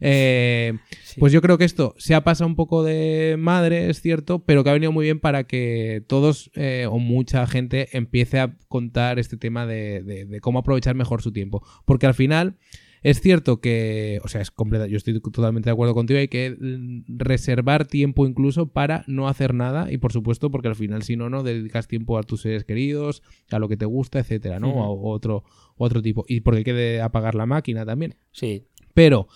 [0.00, 0.72] Eh,
[1.04, 1.18] Sí.
[1.18, 4.62] pues yo creo que esto se ha pasado un poco de madre, es cierto, pero
[4.62, 9.18] que ha venido muy bien para que todos eh, o mucha gente empiece a contar
[9.18, 11.62] este tema de, de- de cómo aprovechar mejor su tiempo.
[11.84, 12.56] Porque al final
[13.02, 16.50] es cierto que, o sea, es completa, yo estoy totalmente de acuerdo contigo, hay que
[16.60, 21.16] mm, reservar tiempo incluso para no hacer nada y por supuesto porque al final si
[21.16, 24.70] no, no dedicas tiempo a tus seres queridos, a lo que te gusta, etcétera, ¿no?
[24.70, 25.44] O otro,
[25.76, 26.24] otro tipo.
[26.28, 28.14] Y porque hay que apagar la máquina también.
[28.32, 29.28] Sí, Pero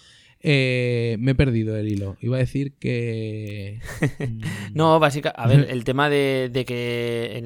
[0.46, 2.18] eh, me he perdido el hilo.
[2.20, 3.80] Iba a decir que.
[4.74, 7.38] No, básicamente, a ver, el tema de, de que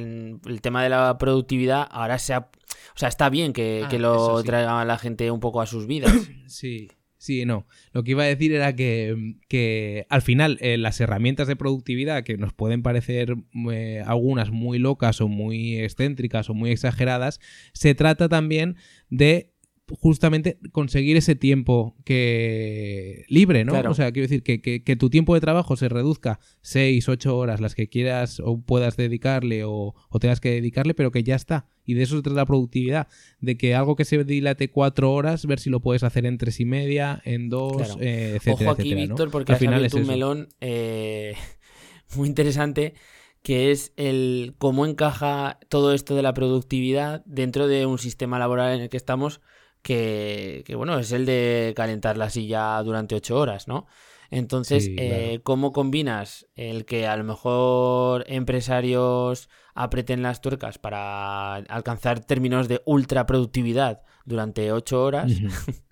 [0.46, 2.40] el tema de la productividad ahora se ha...
[2.40, 4.46] O sea, está bien que, Ah, que lo sí.
[4.46, 6.12] traiga la gente un poco a sus vidas.
[6.48, 6.88] Sí,
[7.18, 7.66] sí, no.
[7.92, 12.24] Lo que iba a decir era que, que al final eh, las herramientas de productividad
[12.24, 13.36] que nos pueden parecer
[13.70, 17.38] eh, algunas muy locas o muy excéntricas o muy exageradas,
[17.74, 18.76] se trata también
[19.08, 19.52] de
[20.00, 23.72] justamente conseguir ese tiempo que libre, ¿no?
[23.72, 23.90] Claro.
[23.90, 27.36] O sea, quiero decir que, que- que tu tiempo de trabajo se reduzca 6, 8
[27.36, 31.36] horas, las que quieras o puedas dedicarle o, o tengas que dedicarle, pero que ya
[31.36, 31.66] está.
[31.84, 33.08] Y de eso se trata la productividad,
[33.40, 36.60] de que algo que se dilate 4 horas, ver si lo puedes hacer en tres
[36.60, 37.96] y media, en dos, Claro.
[38.00, 39.14] eh, etcétera, Ojo aquí, etcétera, ¿no?
[39.14, 41.34] Víctor, porque Al final es un melón eh,
[42.16, 42.94] muy interesante
[43.42, 48.74] que es el cómo encaja todo esto de la productividad dentro de un sistema laboral
[48.74, 49.40] en el que estamos
[49.82, 53.86] que, que, bueno, es el de calentar la silla durante ocho horas, ¿no?
[54.30, 55.40] Entonces, Sí, eh.
[55.42, 62.82] ¿cómo combinas el que a lo mejor empresarios aprieten las tuercas para alcanzar términos de
[62.84, 65.32] ultra productividad durante ocho horas?
[65.32, 65.46] Sí.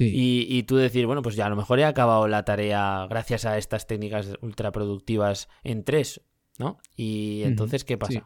[0.00, 3.44] Y, y tú decir, bueno, pues ya a lo mejor he acabado la tarea gracias
[3.44, 6.20] a estas técnicas ultra productivas en tres,
[6.56, 6.78] ¿no?
[6.94, 8.12] Y entonces, ¿qué pasa?
[8.12, 8.20] sí.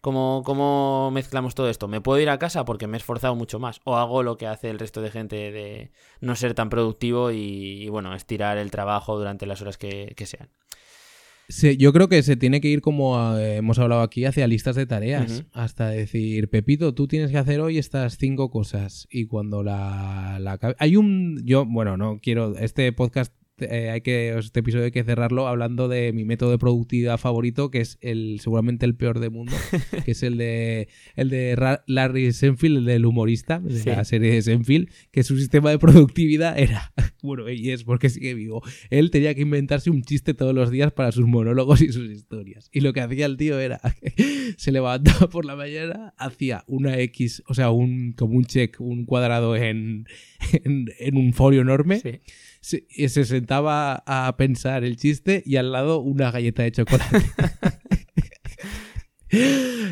[0.00, 1.88] ¿Cómo, ¿Cómo mezclamos todo esto?
[1.88, 3.80] ¿Me puedo ir a casa porque me he esforzado mucho más?
[3.84, 5.90] ¿O hago lo que hace el resto de gente de
[6.20, 10.26] no ser tan productivo y, y, bueno, estirar el trabajo durante las horas que, que
[10.26, 10.50] sean?
[11.48, 14.74] Sí, yo creo que se tiene que ir como eh, hemos hablado aquí hacia listas
[14.74, 15.44] de tareas.
[15.52, 19.06] Hasta decir, Pepito, tú tienes que hacer hoy estas cinco cosas.
[19.10, 21.40] Y cuando la, la Hay un.
[21.44, 22.56] Yo, bueno, no quiero.
[22.56, 23.32] Este podcast.
[23.58, 27.70] Eh, hay que este episodio hay que cerrarlo hablando de mi método de productividad favorito
[27.70, 29.52] que es el seguramente el peor del mundo
[30.04, 33.88] que es el de el de Ra- Larry Senfield el del humorista de Sí.
[33.88, 36.92] la serie de Senfield que su sistema de productividad era
[37.22, 40.92] bueno y es porque sigue vivo él tenía que inventarse un chiste todos los días
[40.92, 42.68] para sus monólogos y sus historias.
[42.72, 43.80] Y lo que hacía el tío era
[44.56, 49.04] se levantaba por la mañana, hacía una X, o sea, un, como un check, un
[49.06, 50.06] cuadrado en,
[50.64, 52.20] en, en un folio enorme, Sí.
[52.66, 57.22] Se, y se sentaba a pensar el chiste y al lado una galleta de chocolate.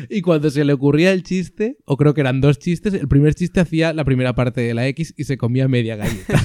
[0.09, 3.35] Y cuando se le ocurría el chiste, o creo que eran dos chistes, el primer
[3.35, 6.41] chiste hacía la primera parte de la X y se comía media galleta.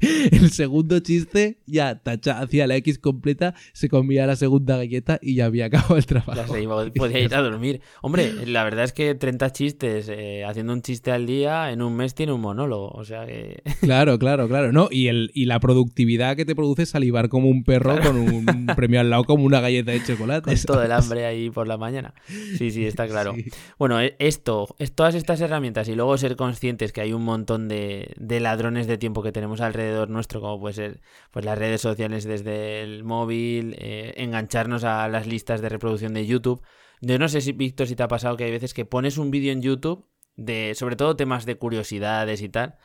[0.30, 5.36] el segundo chiste ya tacha, hacía la X completa, se comía la segunda galleta y
[5.36, 6.34] ya había acabado el trabajo.
[6.34, 7.80] Ya se iba, podía ir a dormir.
[8.02, 11.96] Hombre, la verdad es que 30 chistes, eh, haciendo un chiste al día, en un
[11.96, 12.88] mes tiene un monólogo.
[12.90, 13.62] O sea que.
[13.88, 14.70] Claro, claro, claro.
[14.70, 14.88] ¿no?
[14.90, 19.00] Y, el, y la productividad que te produce salivar como un perro con un premio
[19.00, 20.50] al lado como una galleta de chocolate.
[20.50, 22.07] Con todo el hambre ahí por la mañana.
[22.26, 23.34] Sí, sí, está claro.
[23.34, 23.46] Sí.
[23.78, 27.68] Bueno, e- esto, es- todas estas herramientas y luego ser conscientes que hay un montón
[27.68, 31.00] de, de ladrones de tiempo que tenemos alrededor nuestro, como puede ser
[31.30, 36.26] pues las redes sociales desde el móvil, eh, engancharnos a las listas de reproducción de
[36.26, 36.62] YouTube.
[37.00, 39.30] Yo no sé si, Víctor, si te ha pasado que hay veces que pones un
[39.30, 40.06] vídeo en YouTube
[40.36, 42.76] de, sobre todo temas de curiosidades y tal,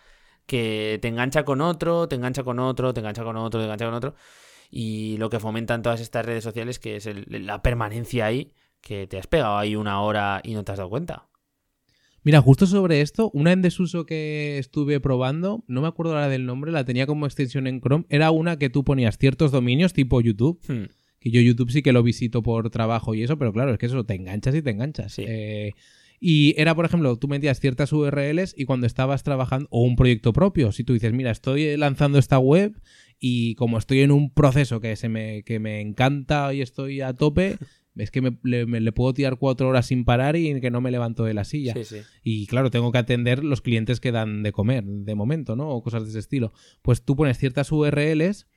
[0.46, 3.86] que te engancha con otro, te engancha con otro, te engancha con otro, te engancha
[3.86, 4.16] con otro.
[4.70, 8.54] Y lo que fomentan todas estas redes sociales, que es el- la permanencia ahí,
[8.84, 11.30] que te has pegado ahí una hora y no te has dado cuenta.
[12.26, 16.46] Mira, justo sobre esto, una en desuso que estuve probando, no me acuerdo ahora del
[16.46, 20.22] nombre, la tenía como extensión en Chrome, era una que tú ponías ciertos dominios tipo
[20.22, 20.86] YouTube, Hmm.
[21.20, 23.88] que yo YouTube sí que lo visito por trabajo y eso, pero claro, es que
[23.88, 25.14] eso te enganchas y te enganchas.
[25.14, 25.26] Sí.
[25.28, 25.74] Eh,
[26.20, 30.32] y era, por ejemplo, tú metías ciertas URLs y cuando estabas trabajando, o un proyecto
[30.32, 32.74] propio, si tú dices, mira, estoy lanzando esta web
[33.20, 37.14] y como estoy en un proceso que, se me, que me encanta y estoy a
[37.14, 37.58] tope,
[37.96, 41.24] es que me, le, puedo tirar cuatro horas sin parar y que no me levanto
[41.24, 41.74] de la silla.
[42.24, 45.70] Y claro, tengo que atender los clientes que dan de comer de momento, ¿no?
[45.70, 46.54] O cosas de ese estilo.
[46.82, 48.48] Pues tú pones ciertas URLs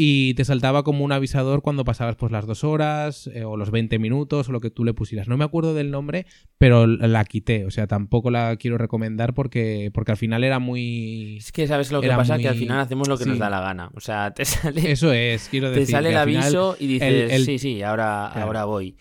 [0.00, 3.72] y te saltaba como un avisador cuando pasabas pues las dos horas eh, o los
[3.72, 5.26] 20 minutos o lo que tú le pusieras.
[5.26, 6.24] No me acuerdo del nombre,
[6.56, 7.66] pero la quité.
[7.66, 11.38] O sea, tampoco la quiero recomendar porque, porque al final era muy...
[11.38, 13.60] Es que sabes lo que pasa, que al final hacemos lo que nos da la
[13.60, 13.90] gana.
[13.96, 14.92] O sea, te sale...
[14.92, 15.86] Eso es, quiero decir.
[15.86, 18.94] Te sale el aviso y dices, sí, sí, ahora, ahora voy.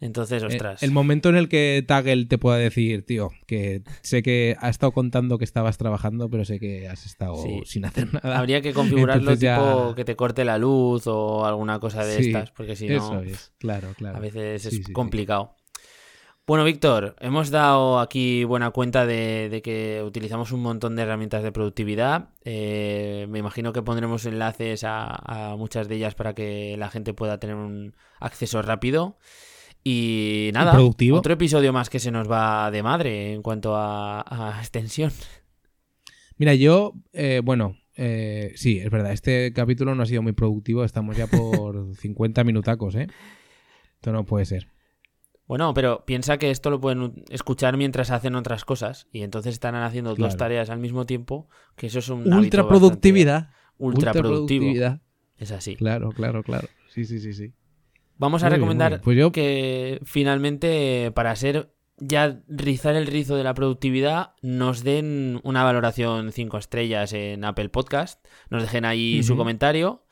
[0.00, 0.82] Entonces, eh, ostras.
[0.82, 4.92] El, momento en el que Tagel te pueda decir, tío, que sé que ha estado
[4.92, 8.38] contando que estabas trabajando, pero sé que has estado sin hacer nada.
[8.38, 12.76] Habría que configurarlo tipo que te corte la luz o alguna cosa de estas, porque
[12.76, 13.20] si no.
[13.20, 14.16] Es, claro, claro.
[14.16, 15.54] A veces es complicado.
[16.46, 21.52] Bueno, Víctor, hemos dado aquí buena cuenta de, que utilizamos un montón de herramientas de
[21.52, 22.30] productividad.
[22.44, 27.14] Eh, me imagino que pondremos enlaces a, a, muchas de ellas para que la gente
[27.14, 29.16] pueda tener un acceso rápido.
[29.82, 30.78] Y nada,
[31.12, 35.10] otro episodio más que se nos va de madre en cuanto a, extensión.
[36.36, 40.84] Mira, yo, eh, bueno, eh, sí, es verdad, este capítulo no ha sido muy productivo,
[40.84, 43.08] estamos ya por 50 minutacos, ¿eh?
[43.94, 44.68] Esto no puede ser.
[45.46, 49.74] Bueno, pero piensa que esto lo pueden escuchar mientras hacen otras cosas y entonces están
[49.74, 53.50] haciendo dos tareas al mismo tiempo, que eso es un ultra productividad.
[53.76, 55.00] Ultra, productividad.
[55.36, 55.74] Es así.
[55.74, 56.68] Claro, claro, claro.
[56.90, 57.52] Sí, sí, sí, sí.
[58.20, 64.34] Vamos a recomendar pues que finalmente, para ser ya rizar el rizo de la productividad,
[64.42, 70.04] nos den una valoración 5 estrellas en Apple Podcast, nos dejen ahí su comentario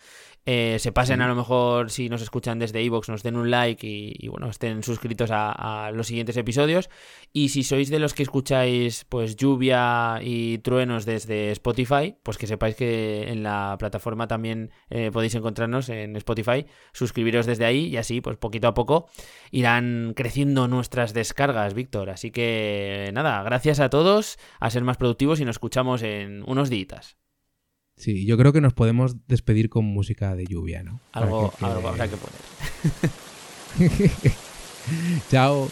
[0.50, 3.86] eh, se pasen a lo mejor si nos escuchan desde iVoox, nos den un like
[3.86, 6.88] y, bueno, estén suscritos a, los siguientes episodios.
[7.34, 12.46] Y si sois de los que escucháis pues lluvia y truenos desde Spotify, pues que
[12.46, 17.98] sepáis que en la plataforma también eh, podéis encontrarnos en Spotify, suscribiros desde ahí y
[17.98, 19.10] así pues poquito a poco
[19.50, 22.08] irán creciendo nuestras descargas, Víctor.
[22.08, 26.70] Así que nada, gracias a todos, a ser más productivos y nos escuchamos en unos
[26.70, 27.18] días.
[27.98, 31.00] Sí, yo creo que nos podemos despedir con música de lluvia, ¿no?
[31.12, 33.12] Algo, algo habrá que poner.
[35.30, 35.68] Chao.